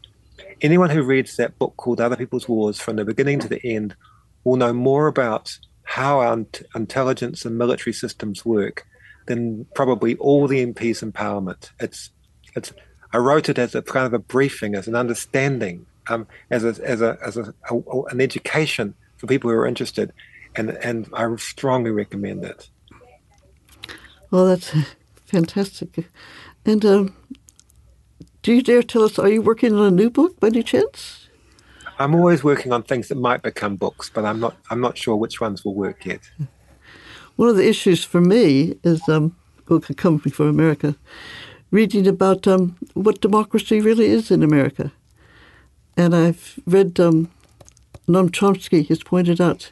anyone 0.62 0.90
who 0.90 1.04
reads 1.04 1.36
that 1.36 1.60
book 1.60 1.76
called 1.78 2.02
Other 2.02 2.16
People's 2.16 2.48
Wars 2.48 2.80
from 2.80 2.96
the 2.96 3.06
beginning 3.06 3.40
to 3.40 3.48
the 3.48 3.64
end 3.64 3.96
will 4.46 4.56
know 4.56 4.74
more 4.74 5.08
about 5.08 5.58
how 5.84 6.20
our 6.20 6.46
intelligence 6.76 7.46
and 7.46 7.58
military 7.58 7.94
systems 7.94 8.46
work 8.46 8.88
than 9.26 9.66
probably 9.76 10.16
all 10.16 10.48
the 10.48 10.66
MPs 10.66 11.04
in 11.04 11.12
Parliament. 11.12 11.72
It's 11.80 12.10
it's 12.56 12.72
I 13.12 13.18
wrote 13.18 13.50
it 13.50 13.58
as 13.58 13.76
a 13.76 13.82
kind 13.82 14.06
of 14.06 14.14
a 14.14 14.20
briefing, 14.20 14.76
as 14.76 14.88
an 14.88 14.96
understanding, 14.96 15.86
um, 16.10 16.28
as 16.52 16.64
a, 16.64 16.76
as 16.84 17.02
a 17.02 17.18
as 17.26 17.38
a, 17.38 17.54
a, 17.70 18.02
an 18.12 18.22
education 18.22 18.94
for 19.18 19.28
people 19.28 19.50
who 19.50 19.56
are 19.58 19.68
interested, 19.68 20.14
and 20.60 20.78
and 20.84 21.08
I 21.14 21.34
strongly 21.38 21.92
recommend 21.92 22.44
it. 22.44 22.70
Well, 24.30 24.46
that's 24.46 24.76
fantastic. 25.26 26.10
And 26.66 26.86
um, 26.86 27.16
do 28.44 28.54
you 28.54 28.62
dare 28.62 28.84
tell 28.84 29.04
us? 29.04 29.18
Are 29.18 29.30
you 29.30 29.42
working 29.42 29.74
on 29.74 29.86
a 29.86 29.92
new 29.92 30.10
book 30.10 30.40
by 30.40 30.48
any 30.48 30.64
chance? 30.64 31.28
I'm 31.98 32.14
always 32.16 32.44
working 32.44 32.72
on 32.72 32.84
things 32.84 33.08
that 33.08 33.18
might 33.18 33.42
become 33.42 33.76
books, 33.78 34.10
but 34.14 34.26
I'm 34.26 34.40
not. 34.40 34.56
I'm 34.70 34.82
not 34.82 34.98
sure 34.98 35.16
which 35.16 35.40
ones 35.42 35.64
will 35.64 35.76
work 35.76 36.06
yet. 36.06 36.30
One 37.38 37.50
of 37.50 37.56
the 37.56 37.68
issues 37.68 38.04
for 38.04 38.20
me 38.20 38.76
is 38.84 39.08
um, 39.08 39.36
coming 39.96 40.20
from 40.20 40.48
America, 40.48 40.96
reading 41.72 42.06
about 42.06 42.48
um, 42.48 42.76
what 42.94 43.22
democracy 43.22 43.80
really 43.80 44.08
is 44.08 44.30
in 44.30 44.44
America, 44.44 44.92
and 45.96 46.14
I've 46.14 46.60
read 46.66 47.00
um, 47.00 47.30
Noam 48.10 48.30
Chomsky 48.30 48.88
has 48.90 49.04
pointed 49.04 49.40
out 49.40 49.72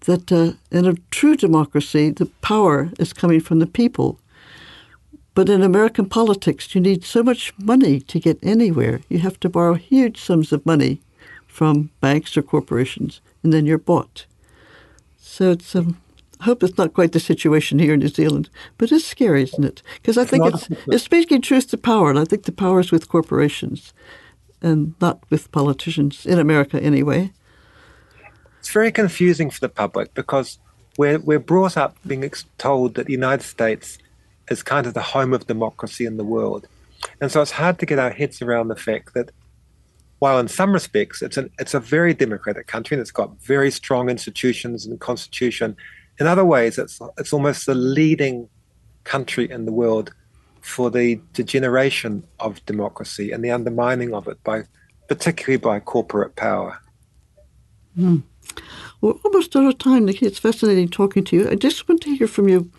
that 0.00 0.32
uh, 0.32 0.52
in 0.70 0.86
a 0.86 0.94
true 1.10 1.36
democracy, 1.36 2.10
the 2.10 2.26
power 2.42 2.90
is 2.98 3.12
coming 3.12 3.40
from 3.40 3.58
the 3.58 3.66
people. 3.66 4.18
But 5.34 5.48
in 5.48 5.62
American 5.62 6.06
politics, 6.06 6.74
you 6.74 6.80
need 6.80 7.04
so 7.04 7.22
much 7.22 7.52
money 7.58 8.00
to 8.00 8.18
get 8.18 8.38
anywhere. 8.42 9.00
You 9.08 9.20
have 9.20 9.38
to 9.40 9.48
borrow 9.48 9.74
huge 9.74 10.20
sums 10.20 10.52
of 10.52 10.66
money 10.66 11.00
from 11.46 11.90
banks 12.00 12.36
or 12.36 12.42
corporations, 12.42 13.20
and 13.42 13.52
then 13.52 13.66
you're 13.66 13.78
bought. 13.78 14.26
So 15.18 15.52
it's 15.52 15.74
um, 15.76 15.96
I 16.40 16.44
hope 16.44 16.62
it's 16.62 16.78
not 16.78 16.94
quite 16.94 17.12
the 17.12 17.20
situation 17.20 17.78
here 17.78 17.94
in 17.94 18.00
New 18.00 18.08
Zealand, 18.08 18.48
but 18.78 18.90
it's 18.90 19.04
scary, 19.04 19.42
isn't 19.42 19.64
it? 19.64 19.82
Because 19.96 20.16
I 20.16 20.24
think 20.24 20.46
it's 20.46 20.68
it's 20.88 21.04
speaking 21.04 21.42
truth 21.42 21.68
to 21.70 21.76
power, 21.76 22.10
and 22.10 22.18
I 22.18 22.24
think 22.24 22.44
the 22.44 22.52
power 22.52 22.80
is 22.80 22.90
with 22.90 23.08
corporations, 23.08 23.92
and 24.62 24.94
not 25.00 25.22
with 25.30 25.52
politicians 25.52 26.26
in 26.26 26.38
America 26.38 26.82
anyway. 26.82 27.32
It's 28.60 28.70
very 28.70 28.92
confusing 28.92 29.50
for 29.50 29.60
the 29.60 29.68
public 29.68 30.14
because 30.14 30.58
we're 30.98 31.18
we're 31.18 31.38
brought 31.38 31.76
up 31.76 31.96
being 32.06 32.30
told 32.58 32.94
that 32.94 33.06
the 33.06 33.12
United 33.12 33.42
States 33.42 33.98
is 34.50 34.62
kind 34.62 34.86
of 34.86 34.94
the 34.94 35.02
home 35.02 35.32
of 35.32 35.46
democracy 35.46 36.04
in 36.04 36.18
the 36.18 36.24
world. 36.24 36.68
And 37.20 37.32
so 37.32 37.40
it's 37.40 37.52
hard 37.52 37.78
to 37.78 37.86
get 37.86 37.98
our 37.98 38.10
heads 38.10 38.42
around 38.42 38.68
the 38.68 38.76
fact 38.76 39.14
that 39.14 39.30
while 40.18 40.38
in 40.38 40.48
some 40.48 40.72
respects 40.72 41.22
it's 41.22 41.38
an 41.38 41.50
it's 41.58 41.72
a 41.72 41.80
very 41.80 42.12
democratic 42.12 42.66
country 42.66 42.94
and 42.94 43.00
it's 43.00 43.10
got 43.10 43.40
very 43.40 43.70
strong 43.70 44.10
institutions 44.10 44.84
and 44.84 45.00
constitution, 45.00 45.76
in 46.18 46.26
other 46.26 46.44
ways 46.44 46.76
it's 46.76 47.00
it's 47.16 47.32
almost 47.32 47.64
the 47.66 47.74
leading 47.74 48.48
country 49.04 49.50
in 49.50 49.64
the 49.64 49.72
world 49.72 50.12
for 50.60 50.90
the 50.90 51.18
degeneration 51.32 52.22
of 52.38 52.64
democracy 52.66 53.32
and 53.32 53.42
the 53.42 53.50
undermining 53.50 54.12
of 54.12 54.28
it 54.28 54.42
by 54.44 54.64
particularly 55.08 55.56
by 55.56 55.80
corporate 55.80 56.36
power. 56.36 56.78
Mm. 57.98 58.22
We're 59.00 59.12
almost 59.24 59.56
out 59.56 59.64
of 59.64 59.78
time, 59.78 60.04
Nicky. 60.04 60.26
It's 60.26 60.38
fascinating 60.38 60.88
talking 60.88 61.24
to 61.24 61.36
you. 61.36 61.48
I 61.48 61.54
just 61.54 61.88
want 61.88 62.02
to 62.02 62.14
hear 62.14 62.26
from 62.26 62.48
you 62.48 62.70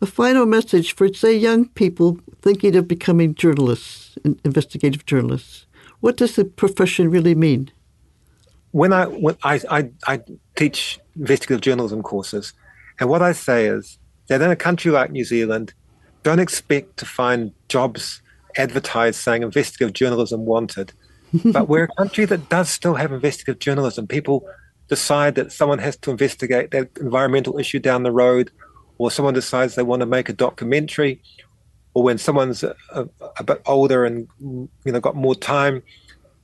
a 0.00 0.06
final 0.06 0.46
message 0.46 0.94
for, 0.94 1.12
say, 1.12 1.36
young 1.36 1.68
people 1.68 2.18
thinking 2.42 2.74
of 2.76 2.88
becoming 2.88 3.34
journalists, 3.34 4.16
investigative 4.44 5.06
journalists. 5.06 5.66
What 6.00 6.16
does 6.16 6.36
the 6.36 6.44
profession 6.44 7.10
really 7.10 7.34
mean? 7.34 7.70
When 8.72 8.92
I 8.92 9.06
when 9.06 9.36
I, 9.42 9.60
I, 9.70 9.90
I 10.06 10.20
teach 10.56 11.00
investigative 11.16 11.62
journalism 11.62 12.02
courses, 12.02 12.52
and 13.00 13.08
what 13.08 13.22
I 13.22 13.32
say 13.32 13.66
is 13.66 13.98
that 14.28 14.42
in 14.42 14.50
a 14.50 14.56
country 14.56 14.90
like 14.90 15.10
New 15.10 15.24
Zealand, 15.24 15.72
don't 16.22 16.38
expect 16.38 16.98
to 16.98 17.06
find 17.06 17.52
jobs 17.68 18.20
advertised 18.56 19.20
saying 19.20 19.42
investigative 19.42 19.94
journalism 19.94 20.44
wanted. 20.44 20.92
but 21.44 21.68
we're 21.68 21.84
a 21.84 21.94
country 21.96 22.24
that 22.24 22.48
does 22.48 22.70
still 22.70 22.94
have 22.94 23.12
investigative 23.12 23.58
journalism. 23.58 24.06
People 24.06 24.46
decide 24.88 25.34
that 25.36 25.52
someone 25.52 25.78
has 25.78 25.96
to 25.98 26.10
investigate 26.10 26.70
that 26.70 26.90
environmental 26.98 27.58
issue 27.58 27.78
down 27.78 28.02
the 28.02 28.12
road, 28.12 28.50
or 28.98 29.10
someone 29.10 29.34
decides 29.34 29.74
they 29.74 29.82
want 29.82 30.00
to 30.00 30.06
make 30.06 30.28
a 30.28 30.32
documentary, 30.32 31.22
or 31.94 32.02
when 32.02 32.18
someone's 32.18 32.62
a, 32.62 32.74
a, 32.92 33.06
a 33.38 33.44
bit 33.44 33.62
older 33.66 34.04
and 34.04 34.28
you 34.40 34.92
know 34.92 35.00
got 35.00 35.14
more 35.14 35.34
time, 35.34 35.82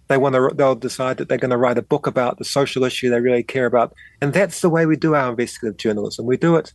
they 0.09 0.17
want 0.19 0.35
to 0.35 0.51
they'll 0.55 0.75
decide 0.75 1.17
that 1.17 1.29
they're 1.29 1.39
going 1.39 1.51
to 1.51 1.57
write 1.57 1.79
a 1.79 1.83
book 1.83 2.07
about 2.07 2.39
the 2.39 2.45
social 2.45 2.85
issue 2.85 3.11
they 3.11 3.21
really 3.21 3.43
care 3.43 3.67
about, 3.67 3.95
and 4.21 4.33
that's 4.33 4.61
the 4.61 4.71
way 4.71 4.87
we 4.87 4.97
do 4.97 5.15
our 5.15 5.31
investigative 5.31 5.77
journalism. 5.77 6.27
We 6.27 6.37
do 6.37 6.57
it 6.57 6.73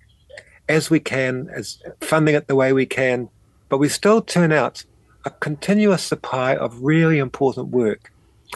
as 0.68 0.90
we 0.90 1.00
can, 1.00 1.50
as 1.56 1.82
funding 2.02 2.36
it 2.36 2.48
the 2.48 2.56
way 2.56 2.74
we 2.74 2.86
can, 2.86 3.30
but 3.70 3.78
we 3.78 3.90
still 3.90 4.22
turn 4.22 4.52
out 4.52 4.84
a 5.26 5.30
continuous 5.30 6.04
supply 6.04 6.56
of 6.56 6.82
really 6.82 7.20
important 7.20 7.70
work. 7.70 8.12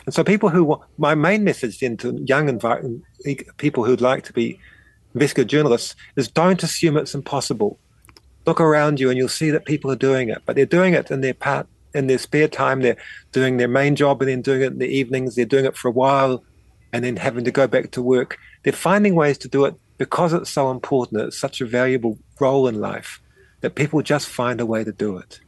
And 0.06 0.14
so, 0.14 0.24
people 0.24 0.50
who 0.50 0.82
my 0.98 1.16
main 1.16 1.44
message 1.44 1.80
then 1.80 1.98
to 1.98 2.20
young 2.26 2.60
people 3.58 3.84
who'd 3.84 4.02
like 4.02 4.24
to 4.26 4.34
be 4.34 4.60
investigative 5.14 5.50
journalists 5.50 5.96
is 6.16 6.28
don't 6.28 6.64
assume 6.64 6.98
it's 6.98 7.16
impossible. 7.16 7.80
Look 8.46 8.60
around 8.60 9.00
you, 9.00 9.10
and 9.10 9.18
you'll 9.18 9.30
see 9.30 9.52
that 9.52 9.66
people 9.66 9.92
are 9.92 9.96
doing 9.96 10.30
it, 10.30 10.42
but 10.46 10.56
they're 10.56 10.66
doing 10.66 10.94
it 10.94 11.12
in 11.12 11.22
their 11.22 11.34
part 11.34 11.68
in 11.94 12.08
their 12.08 12.18
spare 12.18 12.48
time. 12.48 12.82
They're 12.82 12.98
doing 13.32 13.58
their 13.58 13.68
main 13.68 13.96
job, 13.96 14.22
and 14.22 14.30
then 14.30 14.42
doing 14.42 14.62
it 14.62 14.74
in 14.74 14.80
the 14.80 14.88
evenings. 14.88 15.36
They're 15.36 15.46
doing 15.46 15.66
it 15.66 15.78
for 15.78 15.88
a 15.88 15.92
while, 15.92 16.44
and 16.92 17.06
then 17.06 17.16
having 17.16 17.46
to 17.46 17.52
go 17.52 17.68
back 17.68 17.92
to 17.92 18.02
work. 18.02 18.38
They're 18.64 18.74
finding 18.74 19.16
ways 19.16 19.38
to 19.40 19.48
do 19.48 19.66
it 19.66 19.76
because 19.98 20.34
it's 20.34 20.50
so 20.50 20.72
important. 20.72 21.22
It's 21.22 21.40
such 21.40 21.62
a 21.62 21.66
valuable 21.66 22.18
role 22.40 22.68
in 22.68 22.82
life 22.82 23.22
that 23.62 23.76
people 23.76 24.02
just 24.02 24.28
find 24.28 24.60
a 24.60 24.66
way 24.66 24.84
to 24.84 24.92
do 24.92 25.18
it. 25.18 25.40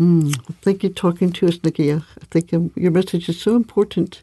Mm, 0.00 0.34
thank 0.62 0.82
you 0.82 0.90
for 0.90 0.94
talking 0.94 1.32
to 1.32 1.48
us, 1.48 1.58
Nicky. 1.62 1.92
I 1.92 2.00
think 2.30 2.54
um, 2.54 2.70
your 2.76 2.92
message 2.92 3.28
is 3.28 3.40
so 3.40 3.56
important. 3.56 4.22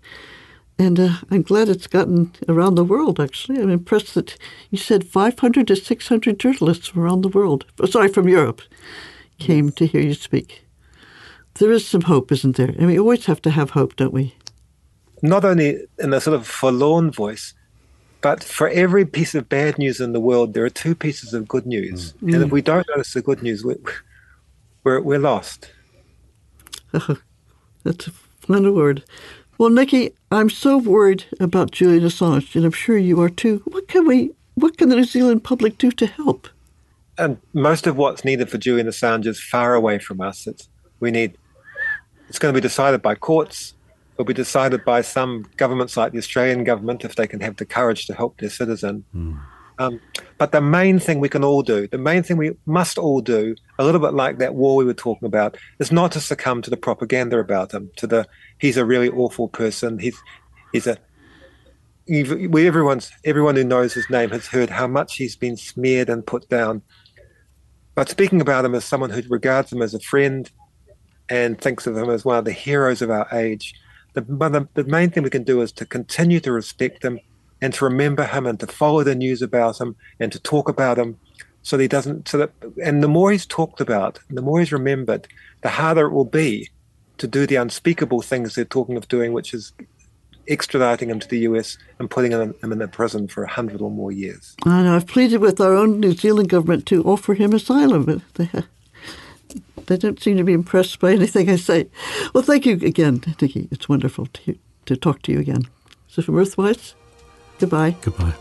And 0.77 0.99
uh, 0.99 1.17
I'm 1.31 1.41
glad 1.41 1.69
it's 1.69 1.87
gotten 1.87 2.33
around 2.49 2.75
the 2.75 2.83
world, 2.83 3.19
actually. 3.19 3.61
I'm 3.61 3.69
impressed 3.69 4.13
that 4.15 4.37
you 4.71 4.77
said 4.77 5.05
500 5.05 5.67
to 5.67 5.75
600 5.75 6.39
journalists 6.39 6.87
from 6.87 7.01
around 7.01 7.21
the 7.21 7.29
world, 7.29 7.65
sorry, 7.89 8.09
from 8.09 8.27
Europe, 8.27 8.61
came 9.39 9.71
to 9.73 9.85
hear 9.85 10.01
you 10.01 10.13
speak. 10.13 10.65
There 11.55 11.71
is 11.71 11.87
some 11.87 12.01
hope, 12.01 12.31
isn't 12.31 12.57
there? 12.57 12.69
And 12.77 12.87
we 12.87 12.99
always 12.99 13.25
have 13.25 13.41
to 13.43 13.51
have 13.51 13.71
hope, 13.71 13.95
don't 13.95 14.13
we? 14.13 14.35
Not 15.21 15.45
only 15.45 15.85
in 15.97 16.13
a 16.13 16.19
sort 16.19 16.35
of 16.35 16.45
forlorn 16.45 17.11
voice, 17.11 17.53
but 18.19 18.43
for 18.43 18.67
every 18.69 19.05
piece 19.05 19.33
of 19.33 19.47
bad 19.47 19.77
news 19.77 20.01
in 20.01 20.11
the 20.11 20.19
world, 20.19 20.53
there 20.53 20.65
are 20.65 20.69
two 20.69 20.95
pieces 20.95 21.33
of 21.33 21.47
good 21.47 21.65
news. 21.65 22.13
Mm. 22.21 22.33
And 22.33 22.43
if 22.43 22.51
we 22.51 22.61
don't 22.61 22.85
notice 22.89 23.13
the 23.13 23.21
good 23.21 23.41
news, 23.41 23.63
we're, 23.63 23.77
we're, 24.85 25.01
we're 25.01 25.19
lost. 25.19 25.71
that's 27.83 28.07
a 28.07 28.11
final 28.39 28.73
word. 28.73 29.03
Well, 29.57 29.69
Nicky, 29.69 30.11
I'm 30.31 30.49
so 30.49 30.77
worried 30.77 31.25
about 31.39 31.71
Julian 31.71 32.03
Assange, 32.03 32.55
and 32.55 32.63
I'm 32.63 32.71
sure 32.71 32.97
you 32.97 33.21
are 33.21 33.29
too. 33.29 33.61
What 33.65 33.87
can 33.87 34.07
we, 34.07 34.31
what 34.53 34.77
can 34.77 34.89
the 34.89 34.95
New 34.95 35.03
Zealand 35.03 35.43
public 35.43 35.77
do 35.77 35.91
to 35.91 36.05
help? 36.05 36.47
And 37.17 37.37
most 37.53 37.87
of 37.87 37.97
what's 37.97 38.23
needed 38.23 38.49
for 38.49 38.57
Julian 38.57 38.87
Assange 38.87 39.25
is 39.25 39.41
far 39.41 39.73
away 39.73 39.99
from 39.99 40.21
us. 40.21 40.47
It's 40.47 40.69
we 40.99 41.11
need. 41.11 41.37
It's 42.27 42.39
going 42.39 42.53
to 42.53 42.57
be 42.57 42.61
decided 42.61 43.01
by 43.01 43.15
courts. 43.15 43.73
It'll 44.13 44.25
be 44.25 44.33
decided 44.33 44.83
by 44.83 45.01
some 45.01 45.45
governments 45.57 45.95
like 45.95 46.11
the 46.11 46.17
Australian 46.17 46.63
government 46.63 47.05
if 47.05 47.15
they 47.15 47.27
can 47.27 47.39
have 47.41 47.57
the 47.57 47.65
courage 47.65 48.07
to 48.07 48.13
help 48.13 48.37
their 48.39 48.49
citizen. 48.49 49.05
Mm. 49.15 49.39
Um, 49.77 49.99
but 50.37 50.51
the 50.51 50.61
main 50.61 50.99
thing 50.99 51.19
we 51.19 51.29
can 51.29 51.43
all 51.43 51.61
do, 51.61 51.87
the 51.87 51.97
main 51.97 52.23
thing 52.23 52.37
we 52.37 52.55
must 52.65 52.97
all 52.97 53.21
do, 53.21 53.55
a 53.77 53.83
little 53.83 53.99
bit 53.99 54.13
like 54.13 54.37
that 54.37 54.55
war 54.55 54.75
we 54.75 54.85
were 54.85 54.93
talking 54.93 55.25
about, 55.25 55.57
is 55.79 55.91
not 55.91 56.11
to 56.13 56.19
succumb 56.19 56.61
to 56.61 56.69
the 56.69 56.77
propaganda 56.77 57.39
about 57.39 57.73
him, 57.73 57.91
to 57.97 58.07
the 58.07 58.27
he's 58.57 58.77
a 58.77 58.85
really 58.85 59.09
awful 59.09 59.47
person. 59.47 59.99
He's 59.99 60.17
he's 60.71 60.87
a 60.87 60.97
we 62.07 62.67
everyone's 62.67 63.11
everyone 63.23 63.55
who 63.55 63.63
knows 63.63 63.93
his 63.93 64.09
name 64.09 64.29
has 64.29 64.47
heard 64.47 64.69
how 64.69 64.87
much 64.87 65.15
he's 65.17 65.35
been 65.35 65.57
smeared 65.57 66.09
and 66.09 66.25
put 66.25 66.47
down. 66.49 66.81
But 67.95 68.09
speaking 68.09 68.41
about 68.41 68.65
him 68.65 68.75
as 68.75 68.85
someone 68.85 69.09
who 69.09 69.21
regards 69.29 69.71
him 69.71 69.81
as 69.81 69.93
a 69.93 69.99
friend 69.99 70.49
and 71.29 71.59
thinks 71.59 71.87
of 71.87 71.97
him 71.97 72.09
as 72.09 72.23
one 72.23 72.37
of 72.37 72.45
the 72.45 72.51
heroes 72.51 73.01
of 73.01 73.09
our 73.09 73.27
age, 73.31 73.73
the, 74.13 74.21
the, 74.21 74.67
the 74.75 74.83
main 74.83 75.09
thing 75.09 75.23
we 75.23 75.29
can 75.29 75.43
do 75.43 75.61
is 75.61 75.71
to 75.73 75.85
continue 75.85 76.39
to 76.41 76.51
respect 76.51 77.03
him 77.03 77.19
and 77.65 77.73
to 77.73 77.83
remember 77.83 78.23
him 78.23 78.45
and 78.45 78.59
to 78.59 78.67
follow 78.67 79.03
the 79.03 79.15
news 79.15 79.41
about 79.41 79.81
him 79.81 79.95
and 80.19 80.31
to 80.31 80.39
talk 80.39 80.69
about 80.69 80.99
him 80.99 81.17
so 81.63 81.75
that 81.75 81.83
he 81.83 81.87
doesn't 81.87 82.27
so 82.27 82.37
that 82.37 82.51
and 82.83 83.01
the 83.01 83.07
more 83.07 83.31
he's 83.31 83.47
talked 83.47 83.81
about 83.81 84.19
the 84.29 84.41
more 84.41 84.59
he's 84.59 84.71
remembered 84.71 85.27
the 85.61 85.69
harder 85.69 86.05
it 86.05 86.11
will 86.11 86.31
be 86.43 86.69
to 87.17 87.25
do 87.27 87.47
the 87.47 87.55
unspeakable 87.55 88.21
things 88.21 88.53
they're 88.53 88.65
talking 88.65 88.97
of 88.97 89.07
doing 89.07 89.33
which 89.33 89.51
is 89.51 89.73
extraditing 90.47 91.07
him 91.07 91.19
to 91.19 91.27
the 91.27 91.39
US 91.39 91.79
and 91.97 92.07
putting 92.07 92.31
him 92.31 92.53
in, 92.61 92.81
a 92.83 92.87
prison 92.87 93.27
for 93.27 93.43
a 93.43 93.49
hundred 93.49 93.81
or 93.81 93.89
more 93.89 94.11
years. 94.11 94.55
I 94.63 94.83
know. 94.83 94.95
I've 94.95 95.07
pleaded 95.07 95.39
with 95.41 95.59
our 95.59 95.73
own 95.73 95.99
New 95.99 96.13
Zealand 96.13 96.49
government 96.49 96.85
to 96.85 97.03
offer 97.03 97.33
him 97.33 97.51
asylum, 97.51 98.21
they, 98.35 98.47
they 99.87 99.97
don't 99.97 100.21
seem 100.21 100.37
to 100.37 100.43
be 100.43 100.53
impressed 100.53 100.99
by 100.99 101.13
anything 101.13 101.49
I 101.49 101.55
say. 101.55 101.87
Well, 102.35 102.43
thank 102.43 102.67
you 102.67 102.73
again, 102.73 103.23
Nicky. 103.41 103.67
It's 103.71 103.89
wonderful 103.89 104.27
to, 104.27 104.55
to 104.85 104.95
talk 104.95 105.23
to 105.23 105.31
you 105.31 105.39
again. 105.39 105.67
So 106.07 106.21
from 106.21 106.35
Earthwise, 106.35 106.93
Goodbye. 107.59 107.95
Goodbye. 108.03 108.33